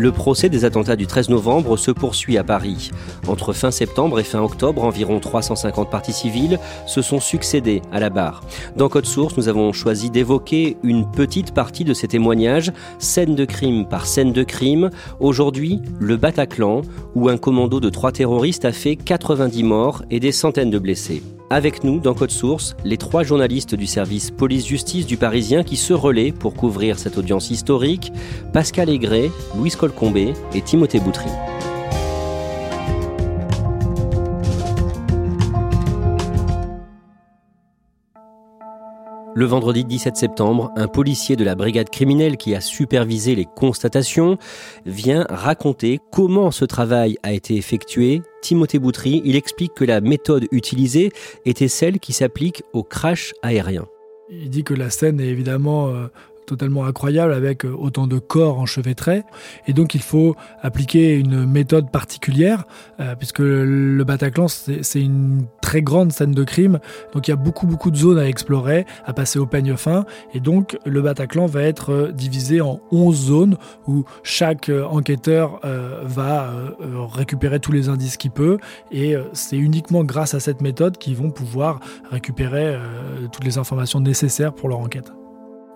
Le 0.00 0.12
procès 0.12 0.48
des 0.48 0.64
attentats 0.64 0.96
du 0.96 1.06
13 1.06 1.28
novembre 1.28 1.76
se 1.76 1.90
poursuit 1.90 2.38
à 2.38 2.42
Paris. 2.42 2.90
Entre 3.28 3.52
fin 3.52 3.70
septembre 3.70 4.18
et 4.18 4.24
fin 4.24 4.40
octobre, 4.40 4.82
environ 4.82 5.20
350 5.20 5.90
parties 5.90 6.14
civiles 6.14 6.58
se 6.86 7.02
sont 7.02 7.20
succédées 7.20 7.82
à 7.92 8.00
la 8.00 8.08
barre. 8.08 8.42
Dans 8.76 8.88
Code 8.88 9.04
Source, 9.04 9.36
nous 9.36 9.48
avons 9.48 9.74
choisi 9.74 10.08
d'évoquer 10.08 10.78
une 10.82 11.04
petite 11.10 11.52
partie 11.52 11.84
de 11.84 11.92
ces 11.92 12.08
témoignages, 12.08 12.72
scène 12.98 13.34
de 13.34 13.44
crime 13.44 13.86
par 13.86 14.06
scène 14.06 14.32
de 14.32 14.42
crime. 14.42 14.88
Aujourd'hui, 15.20 15.82
le 15.98 16.16
Bataclan, 16.16 16.80
où 17.14 17.28
un 17.28 17.36
commando 17.36 17.78
de 17.78 17.90
trois 17.90 18.10
terroristes 18.10 18.64
a 18.64 18.72
fait 18.72 18.96
90 18.96 19.62
morts 19.64 20.02
et 20.10 20.18
des 20.18 20.32
centaines 20.32 20.70
de 20.70 20.78
blessés. 20.78 21.22
Avec 21.52 21.82
nous, 21.82 21.98
dans 21.98 22.14
Code 22.14 22.30
Source, 22.30 22.76
les 22.84 22.96
trois 22.96 23.24
journalistes 23.24 23.74
du 23.74 23.88
service 23.88 24.30
police-justice 24.30 25.04
du 25.04 25.16
Parisien 25.16 25.64
qui 25.64 25.76
se 25.76 25.92
relaient 25.92 26.30
pour 26.30 26.54
couvrir 26.54 26.96
cette 26.96 27.18
audience 27.18 27.50
historique, 27.50 28.12
Pascal 28.52 28.88
Aigret, 28.88 29.32
Louise 29.56 29.74
Colcombé 29.74 30.32
et 30.54 30.62
Timothée 30.62 31.00
Boutry. 31.00 31.28
Le 39.32 39.44
vendredi 39.44 39.84
17 39.84 40.16
septembre, 40.16 40.72
un 40.76 40.88
policier 40.88 41.36
de 41.36 41.44
la 41.44 41.54
brigade 41.54 41.88
criminelle 41.88 42.36
qui 42.36 42.54
a 42.56 42.60
supervisé 42.60 43.36
les 43.36 43.44
constatations 43.44 44.38
vient 44.86 45.24
raconter 45.30 46.00
comment 46.10 46.50
ce 46.50 46.64
travail 46.64 47.16
a 47.22 47.32
été 47.32 47.54
effectué. 47.56 48.22
Timothée 48.42 48.80
Boutry, 48.80 49.22
il 49.24 49.36
explique 49.36 49.74
que 49.74 49.84
la 49.84 50.00
méthode 50.00 50.46
utilisée 50.50 51.12
était 51.44 51.68
celle 51.68 52.00
qui 52.00 52.12
s'applique 52.12 52.64
au 52.72 52.82
crash 52.82 53.32
aérien. 53.42 53.86
Il 54.30 54.50
dit 54.50 54.64
que 54.64 54.74
la 54.74 54.90
scène 54.90 55.20
est 55.20 55.28
évidemment 55.28 55.88
euh, 55.88 56.08
totalement 56.50 56.84
incroyable 56.84 57.32
avec 57.32 57.64
euh, 57.64 57.72
autant 57.78 58.08
de 58.08 58.18
corps 58.18 58.58
enchevêtrés. 58.58 59.22
Et 59.68 59.72
donc 59.72 59.94
il 59.94 60.02
faut 60.02 60.34
appliquer 60.62 61.14
une 61.14 61.46
méthode 61.46 61.90
particulière, 61.90 62.64
euh, 62.98 63.14
puisque 63.14 63.38
le 63.38 64.02
Bataclan, 64.02 64.48
c'est 64.48 65.00
une 65.00 65.46
très 65.62 65.80
grande 65.80 66.10
scène 66.12 66.32
de 66.32 66.42
crime. 66.42 66.80
Donc 67.14 67.28
il 67.28 67.30
y 67.30 67.34
a 67.34 67.36
beaucoup, 67.36 67.66
beaucoup 67.66 67.92
de 67.92 67.96
zones 67.96 68.18
à 68.18 68.26
explorer, 68.26 68.84
à 69.06 69.12
passer 69.12 69.38
au 69.38 69.46
peigne 69.46 69.76
fin. 69.76 70.04
Et 70.34 70.40
donc 70.40 70.76
le 70.84 71.00
Bataclan 71.00 71.46
va 71.46 71.62
être 71.62 71.92
euh, 71.92 72.12
divisé 72.12 72.60
en 72.60 72.80
11 72.90 73.16
zones 73.16 73.56
où 73.86 74.04
chaque 74.24 74.70
enquêteur 74.90 75.60
va 76.02 76.50
récupérer 77.12 77.60
tous 77.60 77.72
les 77.72 77.88
indices 77.88 78.16
qu'il 78.16 78.30
peut. 78.30 78.58
Et 78.90 79.14
c'est 79.32 79.56
uniquement 79.56 80.04
grâce 80.04 80.34
à 80.34 80.40
cette 80.40 80.60
méthode 80.60 80.98
qu'ils 80.98 81.16
vont 81.16 81.30
pouvoir 81.30 81.80
récupérer 82.10 82.76
toutes 83.32 83.44
les 83.44 83.58
informations 83.58 84.00
nécessaires 84.00 84.52
pour 84.52 84.68
leur 84.68 84.78
enquête. 84.78 85.12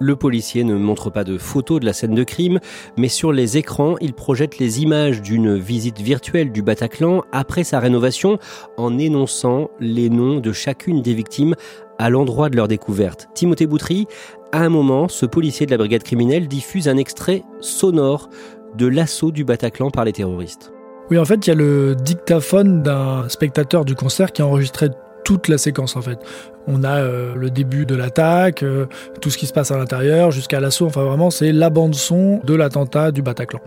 Le 0.01 0.17
policier 0.17 0.65
ne 0.65 0.75
montre 0.75 1.09
pas 1.09 1.23
de 1.23 1.39
photos 1.39 1.79
de 1.79 1.87
la 1.87 1.93
scène 1.93 2.15
de 2.15 2.25
crime, 2.25 2.59
mais 2.97 3.09
sur 3.09 3.33
les 3.33 3.57
écrans, 3.57 3.95
il 4.01 4.13
projette 4.13 4.59
les 4.59 4.83
images 4.83 5.23
d'une 5.23 5.57
visite 5.57 6.01
virtuelle 6.01 6.51
du 6.51 6.63
Bataclan 6.63 7.23
après 7.31 7.63
sa 7.63 7.79
rénovation 7.79 8.39
en 8.77 8.99
énonçant 8.99 9.71
les 9.79 10.11
noms 10.11 10.41
de 10.41 10.53
chacune 10.53 11.01
des 11.01 11.15
victimes 11.15 11.55
à 11.99 12.11
l'endroit 12.11 12.51
de 12.51 12.57
leur 12.57 12.67
découverte. 12.67 13.29
Timothée 13.35 13.67
Boutry, 13.67 14.09
à 14.51 14.59
un 14.59 14.69
moment, 14.69 15.09
ce 15.09 15.27
policier 15.27 15.65
de 15.65 15.71
la 15.71 15.79
brigade 15.79 16.03
criminelle 16.03 16.49
diffuse 16.49 16.89
un 16.89 16.97
extrait 16.97 17.43
sonore 17.61 18.29
de 18.77 18.87
l'assaut 18.87 19.31
du 19.31 19.45
Bataclan 19.45 19.91
par 19.91 20.05
les 20.05 20.13
terroristes. 20.13 20.73
Oui, 21.11 21.19
en 21.19 21.25
fait, 21.25 21.47
il 21.47 21.51
y 21.51 21.53
a 21.53 21.57
le 21.57 21.95
dictaphone 21.95 22.83
d'un 22.83 23.29
spectateur 23.29 23.85
du 23.85 23.95
concert 23.95 24.33
qui 24.33 24.43
a 24.43 24.47
enregistré 24.47 24.89
toute 25.25 25.49
la 25.49 25.59
séquence 25.59 25.97
en 25.97 26.03
fait. 26.03 26.19
On 26.67 26.83
a 26.83 26.97
euh, 26.97 27.35
le 27.35 27.51
début 27.51 27.85
de 27.85 27.95
l'attaque, 27.95 28.63
euh, 28.63 28.87
tout 29.21 29.31
ce 29.31 29.37
qui 29.37 29.47
se 29.47 29.53
passe 29.53 29.71
à 29.71 29.77
l'intérieur, 29.77 30.31
jusqu'à 30.31 30.61
l'assaut. 30.61 30.87
Enfin, 30.87 31.03
vraiment, 31.03 31.31
c'est 31.31 31.53
la 31.53 31.71
bande-son 31.71 32.41
de 32.45 32.55
l'attentat 32.55 33.11
du 33.11 33.23
Bataclan. 33.23 33.61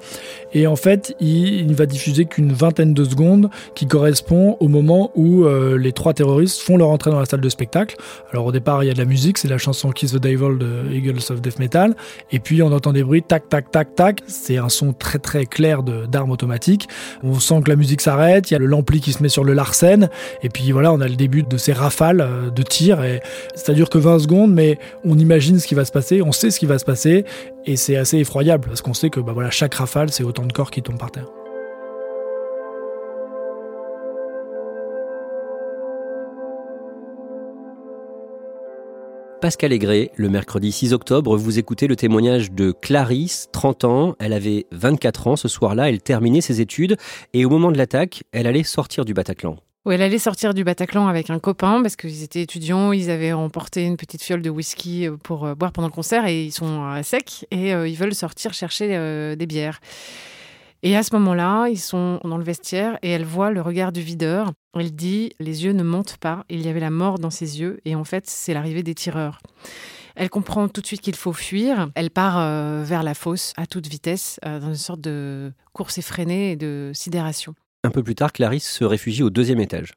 Et 0.54 0.66
en 0.66 0.76
fait, 0.76 1.16
il, 1.20 1.68
ne 1.68 1.76
va 1.76 1.86
diffuser 1.86 2.26
qu'une 2.26 2.52
vingtaine 2.54 2.94
de 2.94 3.04
secondes 3.04 3.50
qui 3.76 3.86
correspond 3.86 4.58
au 4.60 4.68
moment 4.68 5.12
où 5.16 5.46
euh, 5.46 5.78
les 5.78 5.92
trois 5.92 6.14
terroristes 6.14 6.62
font 6.62 6.78
leur 6.78 6.90
entrée 6.90 7.12
dans 7.12 7.20
la 7.20 7.26
salle 7.26 7.42
de 7.42 7.50
spectacle. 7.50 7.98
Alors, 8.32 8.46
au 8.46 8.52
départ, 8.52 8.84
il 8.84 8.88
y 8.88 8.90
a 8.90 8.94
de 8.94 8.98
la 9.00 9.06
musique, 9.06 9.38
c'est 9.38 9.48
la 9.48 9.58
chanson 9.58 9.92
Kiss 9.92 10.14
the 10.14 10.20
Devil 10.20 10.58
de 10.58 10.92
Eagles 10.92 11.22
of 11.30 11.42
Death 11.42 11.60
Metal. 11.60 11.96
Et 12.32 12.40
puis, 12.40 12.64
on 12.64 12.72
entend 12.72 12.94
des 12.94 13.04
bruits 13.04 13.22
tac, 13.22 13.48
tac, 13.50 13.70
tac, 13.70 13.94
tac. 13.96 14.22
C'est 14.26 14.58
un 14.58 14.70
son 14.70 14.94
très, 14.94 15.20
très 15.20 15.46
clair 15.46 15.84
d'armes 15.84 16.32
automatiques. 16.32 16.88
On 17.24 17.40
sent 17.40 17.62
que 17.64 17.70
la 17.70 17.76
musique 17.76 18.02
s'arrête, 18.02 18.50
il 18.50 18.54
y 18.54 18.56
a 18.56 18.60
le 18.60 18.66
l'ampli 18.66 19.02
qui 19.02 19.14
se 19.14 19.22
met 19.22 19.30
sur 19.30 19.44
le 19.44 19.54
Larsen. 19.54 20.10
Et 20.42 20.50
puis, 20.50 20.72
voilà, 20.72 20.92
on 20.94 21.02
a 21.02 21.08
le 21.08 21.16
début 21.16 21.44
de 21.44 21.58
ces 21.58 21.74
rafales 21.74 22.28
de 22.56 22.64
tir 22.64 22.87
et 22.96 23.20
ça 23.56 23.74
dure 23.74 23.90
que 23.90 23.98
20 23.98 24.20
secondes, 24.20 24.54
mais 24.54 24.78
on 25.04 25.18
imagine 25.18 25.60
ce 25.60 25.68
qui 25.68 25.76
va 25.76 25.86
se 25.86 25.92
passer, 25.92 26.22
on 26.22 26.32
sait 26.32 26.52
ce 26.52 26.60
qui 26.60 26.66
va 26.66 26.80
se 26.80 26.86
passer, 26.86 27.26
et 27.66 27.76
c'est 27.76 27.98
assez 27.98 28.18
effroyable 28.18 28.68
parce 28.68 28.82
qu'on 28.82 28.94
sait 28.94 29.10
que 29.10 29.20
bah 29.20 29.34
voilà, 29.34 29.52
chaque 29.52 29.76
rafale, 29.76 30.12
c'est 30.12 30.24
autant 30.24 30.46
de 30.46 30.54
corps 30.54 30.72
qui 30.72 30.82
tombent 30.82 31.00
par 31.00 31.12
terre. 31.12 31.28
Pascal 39.40 39.72
Aigret, 39.72 40.10
le 40.16 40.30
mercredi 40.30 40.72
6 40.72 40.94
octobre, 40.94 41.38
vous 41.38 41.60
écoutez 41.60 41.86
le 41.86 41.96
témoignage 41.96 42.52
de 42.52 42.72
Clarisse, 42.72 43.50
30 43.52 43.84
ans. 43.84 44.16
Elle 44.20 44.34
avait 44.34 44.66
24 44.72 45.28
ans 45.28 45.36
ce 45.36 45.48
soir-là, 45.48 45.90
elle 45.90 46.02
terminait 46.02 46.42
ses 46.42 46.60
études 46.60 46.98
et 47.34 47.46
au 47.46 47.50
moment 47.50 47.72
de 47.72 47.78
l'attaque, 47.78 48.24
elle 48.32 48.48
allait 48.48 48.64
sortir 48.64 49.06
du 49.06 49.14
Bataclan 49.14 49.58
où 49.88 49.92
elle 49.94 50.02
allait 50.02 50.20
sortir 50.20 50.54
du 50.54 50.66
Bataclan 50.66 51.08
avec 51.08 51.30
un 51.30 51.40
copain 51.40 51.82
parce 51.82 51.96
qu'ils 51.96 52.22
étaient 52.22 52.42
étudiants, 52.42 52.92
ils 52.92 53.10
avaient 53.10 53.32
emporté 53.32 53.86
une 53.86 53.96
petite 53.96 54.22
fiole 54.22 54.42
de 54.42 54.50
whisky 54.50 55.08
euh, 55.08 55.16
pour 55.16 55.46
euh, 55.46 55.56
boire 55.56 55.72
pendant 55.72 55.88
le 55.88 55.94
concert 55.94 56.26
et 56.26 56.44
ils 56.44 56.52
sont 56.52 56.84
à 56.84 57.02
sec 57.04 57.48
et 57.52 57.74
euh, 57.74 57.88
ils 57.88 57.96
veulent 57.96 58.14
sortir 58.14 58.54
chercher 58.54 58.90
des 59.38 59.46
bières. 59.46 59.80
Et 60.84 60.98
à 60.98 61.04
ce 61.04 61.16
moment-là, 61.16 61.68
ils 61.70 61.80
sont 61.80 62.20
dans 62.26 62.38
le 62.38 62.44
vestiaire 62.44 63.00
et 63.02 63.12
elle 63.12 63.24
voit 63.24 63.50
le 63.50 63.62
regard 63.62 63.94
du 63.94 64.02
videur. 64.02 64.52
Elle 64.76 64.94
dit 64.94 65.32
Les 65.40 65.64
yeux 65.64 65.72
ne 65.72 65.84
montent 65.84 66.18
pas, 66.18 66.44
il 66.50 66.66
y 66.66 66.68
avait 66.68 66.82
la 66.82 66.90
mort 66.90 67.18
dans 67.18 67.30
ses 67.30 67.62
yeux 67.62 67.80
et 67.86 67.96
en 67.96 68.04
fait, 68.04 68.28
c'est 68.28 68.54
l'arrivée 68.54 68.84
des 68.84 68.94
tireurs. 68.94 69.40
Elle 70.18 70.30
comprend 70.30 70.68
tout 70.68 70.82
de 70.82 70.86
suite 70.86 71.02
qu'il 71.02 71.16
faut 71.16 71.32
fuir. 71.32 71.90
Elle 71.96 72.12
part 72.12 72.84
vers 72.84 73.04
la 73.04 73.14
fosse 73.14 73.54
à 73.56 73.68
toute 73.68 73.88
vitesse, 73.88 74.40
dans 74.44 74.68
une 74.68 74.76
sorte 74.76 75.02
de 75.02 75.54
course 75.74 75.98
effrénée 75.98 76.52
et 76.52 76.56
de 76.58 76.92
sidération. 76.94 77.56
Un 77.88 77.90
peu 77.90 78.04
plus 78.04 78.16
tard, 78.16 78.34
Clarisse 78.34 78.70
se 78.70 78.84
réfugie 78.84 79.24
au 79.24 79.30
deuxième 79.30 79.62
étage. 79.62 79.94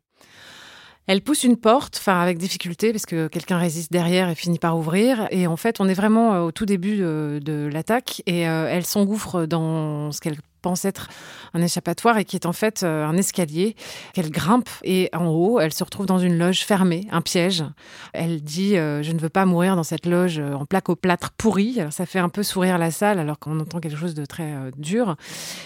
Elle 1.08 1.22
pousse 1.22 1.42
une 1.42 1.56
porte, 1.56 1.96
enfin 1.98 2.20
avec 2.20 2.38
difficulté, 2.38 2.92
parce 2.92 3.04
que 3.04 3.26
quelqu'un 3.26 3.58
résiste 3.58 3.90
derrière 3.90 4.28
et 4.28 4.36
finit 4.36 4.60
par 4.60 4.78
ouvrir. 4.78 5.26
Et 5.32 5.48
en 5.48 5.56
fait, 5.56 5.80
on 5.80 5.88
est 5.88 5.94
vraiment 5.94 6.34
euh, 6.34 6.40
au 6.42 6.52
tout 6.52 6.66
début 6.66 6.98
de, 6.98 7.68
l'attaque 7.72 8.22
et 8.26 8.48
euh, 8.48 8.68
elle 8.70 8.86
s'engouffre 8.86 9.44
dans 9.44 10.12
ce 10.12 10.20
qu'elle 10.20 10.36
pense 10.60 10.84
être 10.84 11.08
un 11.54 11.62
échappatoire 11.62 12.18
et 12.18 12.24
qui 12.24 12.36
est 12.36 12.46
en 12.46 12.52
fait 12.52 12.82
euh, 12.82 13.06
un 13.06 13.16
escalier 13.16 13.76
qu'elle 14.14 14.30
grimpe 14.30 14.68
et 14.82 15.10
en 15.12 15.26
haut, 15.26 15.60
elle 15.60 15.72
se 15.72 15.82
retrouve 15.84 16.06
dans 16.06 16.18
une 16.18 16.38
loge 16.38 16.60
fermée, 16.60 17.06
un 17.10 17.20
piège. 17.20 17.64
Elle 18.12 18.42
dit 18.42 18.76
euh, 18.76 19.02
je 19.02 19.12
ne 19.12 19.18
veux 19.18 19.28
pas 19.28 19.46
mourir 19.46 19.76
dans 19.76 19.82
cette 19.82 20.06
loge 20.06 20.38
euh, 20.38 20.54
en 20.54 20.64
plaque 20.64 20.88
au 20.88 20.96
plâtre 20.96 21.30
pourri. 21.36 21.80
Alors 21.80 21.92
ça 21.92 22.06
fait 22.06 22.18
un 22.18 22.28
peu 22.28 22.42
sourire 22.42 22.78
la 22.78 22.90
salle 22.90 23.18
alors 23.18 23.38
qu'on 23.38 23.58
entend 23.60 23.80
quelque 23.80 23.96
chose 23.96 24.14
de 24.14 24.24
très 24.24 24.54
dur. 24.76 25.16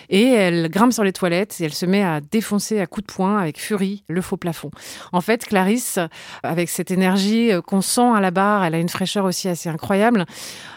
Et 0.09 0.29
elle 0.29 0.69
grimpe 0.69 0.93
sur 0.93 1.05
les 1.05 1.13
toilettes 1.13 1.61
et 1.61 1.65
elle 1.65 1.75
se 1.75 1.87
met 1.87 2.03
à 2.03 2.21
défoncer 2.21 2.81
à 2.81 2.87
coups 2.87 3.07
de 3.07 3.13
poing 3.13 3.39
avec 3.39 3.61
furie 3.61 4.05
le 4.09 4.21
faux 4.21 4.37
plafond. 4.37 4.71
En 5.13 5.21
fait, 5.21 5.45
Clarisse, 5.45 5.99
avec 6.43 6.69
cette 6.69 6.91
énergie 6.91 7.51
qu'on 7.67 7.81
sent 7.81 8.11
à 8.15 8.21
la 8.21 8.31
barre, 8.31 8.65
elle 8.65 8.75
a 8.75 8.79
une 8.79 8.89
fraîcheur 8.89 9.25
aussi 9.25 9.49
assez 9.49 9.69
incroyable. 9.69 10.27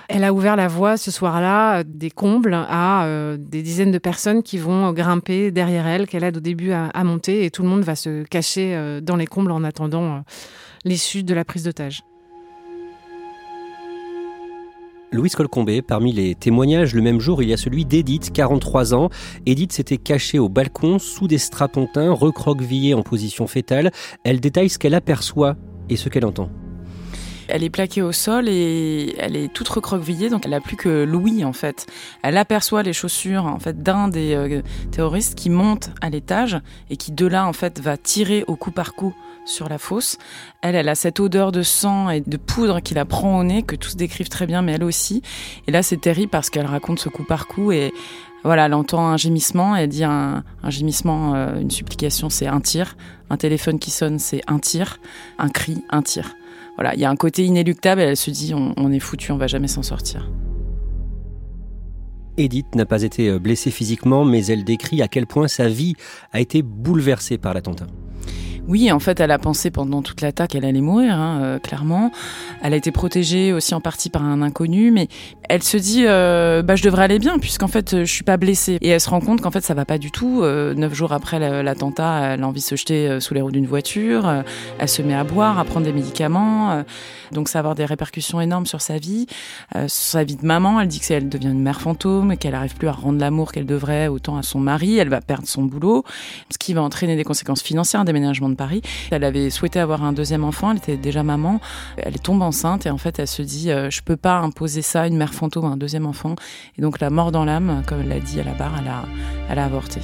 Elle 0.09 0.23
a 0.23 0.33
ouvert 0.33 0.55
la 0.55 0.69
voie 0.69 0.95
ce 0.95 1.11
soir-là 1.11 1.83
des 1.83 2.09
combles 2.09 2.53
à 2.53 3.35
des 3.37 3.61
dizaines 3.61 3.91
de 3.91 3.97
personnes 3.97 4.41
qui 4.41 4.57
vont 4.57 4.93
grimper 4.93 5.51
derrière 5.51 5.87
elle, 5.87 6.07
qu'elle 6.07 6.23
aide 6.23 6.37
au 6.37 6.41
début 6.41 6.71
à, 6.71 7.03
monter, 7.03 7.45
et 7.45 7.51
tout 7.51 7.63
le 7.63 7.69
monde 7.69 7.83
va 7.83 7.95
se 7.95 8.23
cacher 8.23 8.75
euh, 8.75 9.01
dans 9.01 9.15
les 9.15 9.25
combles 9.25 9.51
en 9.51 9.63
attendant 9.63 10.03
euh, 10.03 10.19
l'issue 10.85 11.23
de 11.23 11.33
la 11.33 11.45
prise 11.45 11.63
d'otage. 11.63 12.03
Louise 15.11 15.35
Colcombé, 15.35 15.81
parmi 15.81 16.11
les 16.11 16.35
témoignages, 16.35 16.93
le 16.93 17.01
même 17.01 17.21
jour, 17.21 17.41
il 17.41 17.49
y 17.49 17.53
a 17.53 17.57
celui 17.57 17.85
d'Edith, 17.85 18.33
43 18.33 18.93
ans. 18.93 19.09
Edith 19.45 19.71
s'était 19.71 19.97
cachée 19.97 20.37
au 20.37 20.49
balcon 20.49 20.99
sous 20.99 21.27
des 21.27 21.37
strapontins, 21.37 22.11
recroquevillée 22.11 22.93
en 22.93 23.03
position 23.03 23.47
fétale. 23.47 23.91
Elle 24.25 24.41
détaille 24.41 24.69
ce 24.69 24.77
qu'elle 24.77 24.95
aperçoit 24.95 25.55
et 25.89 25.95
ce 25.95 26.09
qu'elle 26.09 26.25
entend. 26.25 26.49
Elle 27.47 27.63
est 27.63 27.69
plaquée 27.69 28.01
au 28.01 28.11
sol 28.11 28.49
et 28.49 29.15
elle 29.17 29.35
est 29.35 29.51
toute 29.51 29.67
recroquevillée, 29.69 30.29
donc 30.29 30.45
elle 30.45 30.51
n'a 30.51 30.61
plus 30.61 30.75
que 30.75 31.03
l'ouïe 31.03 31.45
en 31.45 31.53
fait. 31.53 31.87
Elle 32.21 32.37
aperçoit 32.37 32.83
les 32.83 32.93
chaussures 32.93 33.45
en 33.45 33.59
fait 33.59 33.81
d'un 33.81 34.07
des 34.07 34.35
euh, 34.35 34.61
terroristes 34.91 35.35
qui 35.35 35.49
monte 35.49 35.91
à 36.01 36.09
l'étage 36.09 36.59
et 36.89 36.97
qui 36.97 37.11
de 37.11 37.25
là 37.25 37.47
en 37.47 37.53
fait 37.53 37.79
va 37.79 37.97
tirer 37.97 38.43
au 38.47 38.55
coup 38.55 38.71
par 38.71 38.93
coup 38.93 39.13
sur 39.45 39.69
la 39.69 39.77
fosse. 39.77 40.17
Elle, 40.61 40.75
elle 40.75 40.89
a 40.89 40.95
cette 40.95 41.19
odeur 41.19 41.51
de 41.51 41.63
sang 41.63 42.09
et 42.09 42.21
de 42.21 42.37
poudre 42.37 42.81
qui 42.81 42.93
la 42.93 43.05
prend 43.05 43.39
au 43.39 43.43
nez, 43.43 43.63
que 43.63 43.75
tous 43.75 43.95
décrivent 43.95 44.29
très 44.29 44.45
bien, 44.45 44.61
mais 44.61 44.73
elle 44.73 44.83
aussi. 44.83 45.21
Et 45.67 45.71
là, 45.71 45.83
c'est 45.83 45.97
terrible 45.97 46.29
parce 46.29 46.49
qu'elle 46.49 46.65
raconte 46.65 46.99
ce 46.99 47.09
coup 47.09 47.23
par 47.23 47.47
coup 47.47 47.71
et 47.71 47.93
voilà, 48.43 48.67
elle 48.67 48.73
entend 48.73 49.07
un 49.07 49.17
gémissement, 49.17 49.75
elle 49.75 49.89
dit 49.89 50.03
un, 50.03 50.43
gémissement, 50.67 51.33
euh, 51.35 51.59
une 51.59 51.71
supplication, 51.71 52.29
c'est 52.29 52.47
un 52.47 52.61
tir. 52.61 52.95
Un 53.29 53.37
téléphone 53.37 53.79
qui 53.79 53.91
sonne, 53.91 54.19
c'est 54.19 54.41
un 54.47 54.59
tir. 54.59 54.99
Un 55.37 55.49
cri, 55.49 55.83
un 55.89 56.01
tir 56.01 56.33
voilà, 56.77 56.93
il 56.93 57.01
y 57.01 57.05
a 57.05 57.09
un 57.09 57.15
côté 57.15 57.43
inéluctable. 57.43 58.01
elle 58.01 58.15
se 58.15 58.29
dit, 58.29 58.53
on, 58.53 58.91
est 58.91 58.99
foutu, 58.99 59.31
on 59.31 59.37
va 59.37 59.47
jamais 59.47 59.67
s'en 59.67 59.81
sortir. 59.81 60.29
Edith 62.37 62.75
n'a 62.75 62.85
pas 62.85 63.01
été 63.01 63.29
euh, 63.29 63.39
blessée 63.39 63.71
physiquement, 63.71 64.23
mais 64.23 64.45
elle 64.45 64.63
décrit 64.63 65.01
à 65.01 65.07
quel 65.07 65.25
point 65.25 65.47
sa 65.47 65.67
vie 65.67 65.95
a 66.31 66.39
été 66.39 66.61
bouleversée 66.61 67.39
par 67.39 67.55
l'attentat. 67.55 67.87
Oui, 68.67 68.91
en 68.91 68.99
fait, 68.99 69.21
elle 69.21 69.31
a 69.31 69.39
pensé 69.39 69.71
pendant 69.71 70.01
toute 70.01 70.19
l'attaque 70.19 70.49
qu'elle 70.49 70.65
allait 70.65 70.81
mourir, 70.81 71.13
hein, 71.13 71.39
euh, 71.41 71.59
clairement. 71.59 72.11
Elle 72.61 72.73
a 72.73 72.75
été 72.75 72.91
protégée 72.91 73.53
aussi 73.53 73.73
en 73.73 73.79
partie 73.79 74.09
par 74.09 74.25
un 74.25 74.41
inconnu, 74.41 74.91
mais 74.91 75.07
elle 75.47 75.63
se 75.63 75.77
dit, 75.77 76.03
euh, 76.05 76.61
bah, 76.63 76.75
je 76.75 76.83
devrais 76.83 77.03
aller 77.03 77.19
bien, 77.19 77.39
puisqu'en 77.39 77.69
fait, 77.69 77.99
je 77.99 78.11
suis 78.11 78.25
pas 78.25 78.35
blessée. 78.35 78.77
Et 78.81 78.89
elle 78.89 78.99
se 78.99 79.09
rend 79.09 79.21
compte 79.21 79.39
qu'en 79.39 79.51
fait, 79.51 79.63
ça 79.63 79.73
va 79.73 79.85
pas 79.85 79.97
du 79.97 80.11
tout. 80.11 80.41
Euh, 80.43 80.73
neuf 80.73 80.93
jours 80.93 81.13
après 81.13 81.39
l'attentat, 81.63 82.33
elle 82.33 82.43
a 82.43 82.47
envie 82.47 82.59
de 82.59 82.65
se 82.65 82.75
jeter 82.75 83.21
sous 83.21 83.33
les 83.33 83.41
roues 83.41 83.51
d'une 83.51 83.67
voiture. 83.67 84.43
elle 84.79 84.89
se 84.89 85.01
met 85.01 85.15
à 85.15 85.23
boire, 85.23 85.59
à 85.59 85.63
prendre 85.63 85.85
des 85.85 85.93
médicaments. 85.93 86.83
donc, 87.31 87.47
ça 87.47 87.59
va 87.59 87.59
avoir 87.59 87.75
des 87.75 87.85
répercussions 87.85 88.41
énormes 88.41 88.65
sur 88.65 88.81
sa 88.81 88.97
vie, 88.97 89.27
sur 89.73 89.89
sa 89.89 90.23
vie 90.25 90.35
de 90.35 90.45
maman. 90.45 90.81
Elle 90.81 90.89
dit 90.89 90.99
que 90.99 91.13
elle 91.13 91.29
devient 91.29 91.47
une 91.47 91.61
mère 91.61 91.79
fantôme, 91.79 92.35
qu'elle 92.35 92.55
arrive 92.55 92.75
plus 92.75 92.89
à 92.89 92.91
rendre 92.91 93.19
l'amour 93.19 93.53
qu'elle 93.53 93.65
devrait 93.65 94.09
autant 94.09 94.37
à 94.37 94.43
son 94.43 94.59
mari. 94.59 94.97
Elle 94.97 95.09
va 95.09 95.21
perdre 95.21 95.47
son 95.47 95.63
boulot, 95.63 96.03
ce 96.49 96.57
qui 96.57 96.73
va 96.73 96.81
entraîner 96.81 97.15
des 97.15 97.23
conséquences 97.23 97.61
financières, 97.61 98.01
un 98.01 98.05
déménagement 98.05 98.49
de 98.49 98.56
Paris. 98.57 98.81
Elle 99.11 99.23
avait 99.23 99.49
souhaité 99.49 99.79
avoir 99.79 100.03
un 100.03 100.11
deuxième 100.11 100.43
enfant, 100.43 100.71
elle 100.71 100.77
était 100.77 100.97
déjà 100.97 101.23
maman, 101.23 101.61
elle 101.95 102.15
est 102.15 102.23
tombée 102.23 102.43
enceinte 102.43 102.85
et 102.85 102.89
en 102.89 102.97
fait 102.97 103.19
elle 103.19 103.27
se 103.27 103.41
dit 103.41 103.71
euh, 103.71 103.89
je 103.89 104.01
peux 104.01 104.17
pas 104.17 104.39
imposer 104.39 104.81
ça 104.81 105.03
à 105.03 105.07
une 105.07 105.15
mère 105.15 105.33
fantôme, 105.33 105.65
un 105.65 105.77
deuxième 105.77 106.05
enfant. 106.05 106.35
Et 106.77 106.81
donc 106.81 106.99
la 106.99 107.09
mort 107.09 107.31
dans 107.31 107.45
l'âme, 107.45 107.83
comme 107.87 108.01
elle 108.01 108.09
l'a 108.09 108.19
dit 108.19 108.39
à 108.41 108.43
la 108.43 108.53
barre, 108.53 108.73
elle 108.81 108.87
a, 108.89 109.05
elle 109.49 109.59
a 109.59 109.65
avorté. 109.65 110.01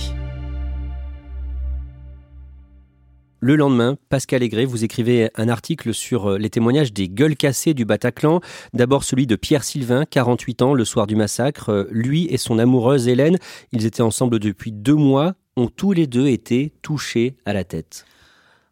Le 3.45 3.57
lendemain, 3.57 3.97
Pascal 4.07 4.41
Aigret, 4.41 4.63
vous 4.63 4.85
écrivez 4.85 5.29
un 5.35 5.49
article 5.49 5.93
sur 5.93 6.31
euh, 6.31 6.37
les 6.37 6.49
témoignages 6.49 6.93
des 6.93 7.09
gueules 7.09 7.35
cassées 7.35 7.73
du 7.73 7.83
Bataclan. 7.83 8.39
D'abord 8.73 9.03
celui 9.03 9.27
de 9.27 9.35
Pierre 9.35 9.65
Sylvain, 9.65 10.05
48 10.05 10.61
ans, 10.61 10.73
le 10.73 10.85
soir 10.85 11.07
du 11.07 11.17
massacre. 11.17 11.67
Euh, 11.67 11.83
lui 11.91 12.25
et 12.29 12.37
son 12.37 12.57
amoureuse 12.57 13.09
Hélène, 13.09 13.37
ils 13.73 13.85
étaient 13.85 14.01
ensemble 14.01 14.39
depuis 14.39 14.71
deux 14.71 14.95
mois, 14.95 15.33
ont 15.57 15.67
tous 15.67 15.91
les 15.91 16.07
deux 16.07 16.27
été 16.27 16.71
touchés 16.81 17.35
à 17.45 17.51
la 17.51 17.65
tête. 17.65 18.05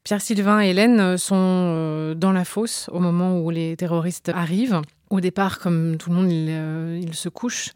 Pierre 0.04 0.22
Sylvain 0.22 0.62
et 0.62 0.70
Hélène 0.70 1.00
euh, 1.00 1.18
sont 1.18 1.36
euh, 1.38 2.16
dans 2.16 2.32
la 2.32 2.44
fosse 2.44 2.90
au 2.92 3.00
moment 3.00 3.40
où 3.40 3.50
les 3.52 3.76
terroristes 3.78 4.30
arrivent. 4.34 4.82
Au 5.10 5.20
départ, 5.20 5.60
comme 5.60 5.98
tout 5.98 6.10
le 6.10 6.16
monde, 6.16 6.32
ils, 6.32 6.50
euh, 6.50 7.12
se 7.12 7.30
couchent. 7.30 7.72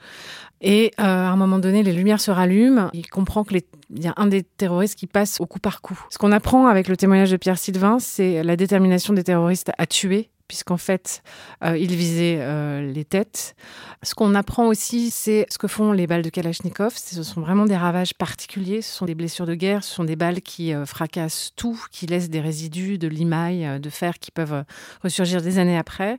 Et 0.62 0.92
à 0.98 1.30
un 1.30 1.36
moment 1.36 1.60
donné, 1.60 1.84
les 1.84 1.92
lumières 1.92 2.22
se 2.22 2.32
rallument. 2.32 2.90
Il 2.94 3.08
comprend 3.10 3.44
qu'il 3.44 3.62
y 3.98 4.08
a 4.08 4.14
un 4.16 4.26
des 4.26 4.42
terroristes 4.42 4.98
qui 4.98 5.06
passe 5.06 5.40
au 5.42 5.46
coup 5.46 5.60
par 5.60 5.82
coup. 5.82 6.00
Ce 6.10 6.18
qu'on 6.18 6.32
apprend 6.32 6.68
avec 6.68 6.88
le 6.88 6.96
témoignage 6.98 7.30
de 7.30 7.38
Pierre 7.38 7.58
Sylvain, 7.58 8.00
c'est 8.00 8.42
la 8.42 8.56
détermination 8.56 9.14
des 9.14 9.24
terroristes 9.24 9.72
à 9.78 9.86
tuer 9.86 10.30
puisqu'en 10.48 10.78
fait, 10.78 11.24
euh, 11.64 11.78
il 11.78 11.96
visait 11.96 12.38
euh, 12.40 12.92
les 12.92 13.06
têtes. 13.06 13.56
Ce 14.04 14.14
qu'on 14.14 14.36
apprend 14.36 14.68
aussi, 14.68 15.10
c'est 15.10 15.46
ce 15.50 15.58
que 15.58 15.68
font 15.68 15.92
les 15.92 16.08
balles 16.08 16.22
de 16.22 16.30
Kalachnikov. 16.30 16.94
Ce 16.96 17.24
sont 17.24 17.42
vraiment 17.42 17.66
des 17.66 17.78
ravages 17.78 18.14
particuliers. 18.14 18.82
Ce 18.82 18.94
sont 18.94 19.06
des 19.06 19.16
blessures 19.16 19.46
de 19.46 19.56
guerre. 19.56 19.84
Ce 19.84 19.94
sont 19.94 20.04
des 20.04 20.16
balles 20.16 20.42
qui 20.42 20.74
euh, 20.74 20.86
fracassent 20.86 21.52
tout, 21.56 21.80
qui 21.92 22.06
laissent 22.06 22.30
des 22.30 22.42
résidus 22.42 22.98
de 22.98 23.08
limaille, 23.08 23.80
de 23.80 23.90
fer 23.90 24.20
qui 24.20 24.32
peuvent 24.32 24.64
ressurgir 25.04 25.42
des 25.42 25.58
années 25.58 25.78
après. 25.78 26.18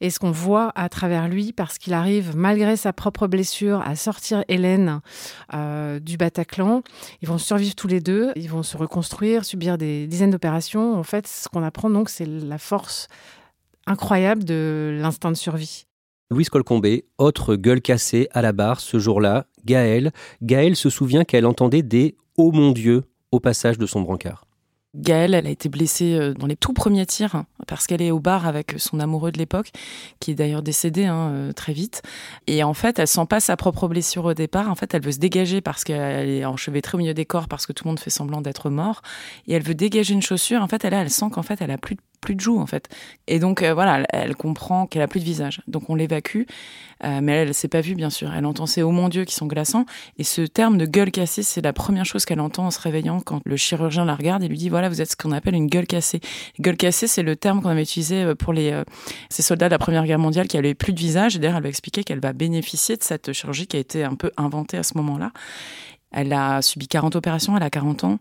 Et 0.00 0.10
ce 0.10 0.18
qu'on 0.18 0.30
voit 0.30 0.72
à 0.74 0.88
travers 0.88 1.28
lui, 1.28 1.52
parce 1.52 1.78
qu'il 1.78 1.94
arrive, 1.94 2.36
malgré 2.36 2.76
sa 2.76 2.92
propre 2.92 3.26
blessure, 3.26 3.80
à 3.80 3.96
sortir 3.96 4.44
Hélène 4.48 5.00
du 5.52 6.16
Bataclan, 6.16 6.82
ils 7.22 7.28
vont 7.28 7.38
survivre 7.38 7.74
tous 7.74 7.88
les 7.88 8.00
deux. 8.00 8.32
Ils 8.36 8.48
vont 8.48 8.62
se 8.62 8.76
reconstruire, 8.76 9.44
subir 9.44 9.78
des 9.78 10.06
dizaines 10.06 10.30
d'opérations. 10.30 10.94
En 10.98 11.02
fait, 11.02 11.26
ce 11.26 11.48
qu'on 11.48 11.62
apprend 11.62 11.90
donc, 11.90 12.08
c'est 12.08 12.26
la 12.26 12.58
force 12.58 13.08
incroyable 13.86 14.44
de 14.44 14.98
l'instinct 15.00 15.30
de 15.30 15.36
survie. 15.36 15.86
Louise 16.30 16.48
Colcombé, 16.48 17.04
autre 17.18 17.54
gueule 17.56 17.80
cassée 17.80 18.28
à 18.32 18.42
la 18.42 18.52
barre 18.52 18.80
ce 18.80 18.98
jour-là, 18.98 19.46
Gaëlle. 19.64 20.12
Gaëlle 20.42 20.76
se 20.76 20.90
souvient 20.90 21.24
qu'elle 21.24 21.46
entendait 21.46 21.82
des 21.82 22.16
Oh 22.36 22.50
mon 22.50 22.72
Dieu 22.72 23.04
au 23.30 23.40
passage 23.40 23.78
de 23.78 23.86
son 23.86 24.00
brancard. 24.00 24.46
Gaëlle, 24.94 25.34
elle 25.34 25.46
a 25.46 25.50
été 25.50 25.68
blessée 25.68 26.14
euh, 26.14 26.34
dans 26.34 26.46
les 26.46 26.54
tout 26.54 26.72
premiers 26.72 27.04
tirs 27.04 27.34
hein, 27.34 27.46
parce 27.66 27.86
qu'elle 27.86 28.00
est 28.00 28.12
au 28.12 28.20
bar 28.20 28.46
avec 28.46 28.74
son 28.78 29.00
amoureux 29.00 29.32
de 29.32 29.38
l'époque, 29.38 29.70
qui 30.20 30.30
est 30.30 30.34
d'ailleurs 30.34 30.62
décédé 30.62 31.04
hein, 31.04 31.30
euh, 31.32 31.52
très 31.52 31.72
vite. 31.72 32.02
Et 32.46 32.62
en 32.62 32.74
fait, 32.74 33.00
elle 33.00 33.08
sent 33.08 33.26
pas 33.28 33.40
sa 33.40 33.56
propre 33.56 33.88
blessure 33.88 34.24
au 34.24 34.34
départ. 34.34 34.70
En 34.70 34.76
fait, 34.76 34.94
elle 34.94 35.02
veut 35.02 35.12
se 35.12 35.18
dégager 35.18 35.60
parce 35.60 35.82
qu'elle 35.82 36.28
est 36.28 36.44
enchevêtrée 36.44 36.96
au 36.96 36.98
milieu 36.98 37.14
des 37.14 37.26
corps 37.26 37.48
parce 37.48 37.66
que 37.66 37.72
tout 37.72 37.84
le 37.84 37.90
monde 37.90 37.98
fait 37.98 38.10
semblant 38.10 38.40
d'être 38.40 38.70
mort. 38.70 39.02
Et 39.48 39.54
elle 39.54 39.64
veut 39.64 39.74
dégager 39.74 40.14
une 40.14 40.22
chaussure. 40.22 40.62
En 40.62 40.68
fait, 40.68 40.84
elle, 40.84 40.94
elle 40.94 41.10
sent 41.10 41.26
qu'en 41.32 41.42
fait, 41.42 41.60
elle 41.60 41.72
a 41.72 41.78
plus 41.78 41.96
de 41.96 42.00
plus 42.24 42.34
de 42.34 42.40
joues 42.40 42.58
en 42.58 42.66
fait. 42.66 42.88
Et 43.28 43.38
donc 43.38 43.62
euh, 43.62 43.74
voilà, 43.74 44.04
elle, 44.10 44.34
comprend 44.34 44.86
qu'elle 44.86 45.02
a 45.02 45.08
plus 45.08 45.20
de 45.20 45.24
visage. 45.24 45.60
Donc 45.68 45.88
on 45.90 45.94
l'évacue, 45.94 46.42
euh, 47.04 47.20
mais 47.22 47.32
elle, 47.32 47.54
s'est 47.54 47.68
pas 47.68 47.80
vue 47.80 47.94
bien 47.94 48.10
sûr. 48.10 48.32
Elle 48.34 48.46
entend 48.46 48.66
ces 48.66 48.82
oh 48.82 48.90
mon 48.90 49.08
Dieu 49.08 49.24
qui 49.24 49.34
sont 49.34 49.46
glaçants. 49.46 49.86
Et 50.18 50.24
ce 50.24 50.42
terme 50.42 50.78
de 50.78 50.86
gueule 50.86 51.10
cassée, 51.10 51.42
c'est 51.42 51.60
la 51.60 51.72
première 51.72 52.04
chose 52.04 52.24
qu'elle 52.24 52.40
entend 52.40 52.66
en 52.66 52.70
se 52.70 52.80
réveillant 52.80 53.20
quand 53.20 53.40
le 53.44 53.56
chirurgien 53.56 54.04
la 54.04 54.16
regarde 54.16 54.42
et 54.42 54.48
lui 54.48 54.58
dit 54.58 54.68
voilà 54.68 54.88
vous 54.88 55.00
êtes 55.00 55.10
ce 55.10 55.16
qu'on 55.16 55.32
appelle 55.32 55.54
une 55.54 55.68
gueule 55.68 55.86
cassée. 55.86 56.20
Gueule 56.58 56.76
cassée, 56.76 57.06
c'est 57.06 57.22
le 57.22 57.36
terme 57.36 57.62
qu'on 57.62 57.68
avait 57.68 57.82
utilisé 57.82 58.24
euh, 58.24 58.34
pour 58.34 58.52
les 58.52 58.82
ces 59.28 59.42
soldats 59.42 59.68
de 59.68 59.72
la 59.72 59.78
Première 59.78 60.04
Guerre 60.04 60.18
mondiale 60.18 60.48
qui 60.48 60.56
avaient 60.56 60.74
plus 60.74 60.92
de 60.92 60.98
visage. 60.98 61.36
Et 61.36 61.38
d'ailleurs 61.38 61.58
elle 61.58 61.62
va 61.62 61.68
expliquer 61.68 62.02
qu'elle 62.02 62.20
va 62.20 62.32
bénéficier 62.32 62.96
de 62.96 63.02
cette 63.02 63.32
chirurgie 63.32 63.66
qui 63.66 63.76
a 63.76 63.80
été 63.80 64.02
un 64.02 64.14
peu 64.14 64.30
inventée 64.36 64.78
à 64.78 64.82
ce 64.82 64.96
moment-là. 64.96 65.30
Elle 66.14 66.32
a 66.32 66.62
subi 66.62 66.86
40 66.86 67.16
opérations, 67.16 67.56
elle 67.56 67.62
a 67.62 67.70
40 67.70 68.04
ans. 68.04 68.18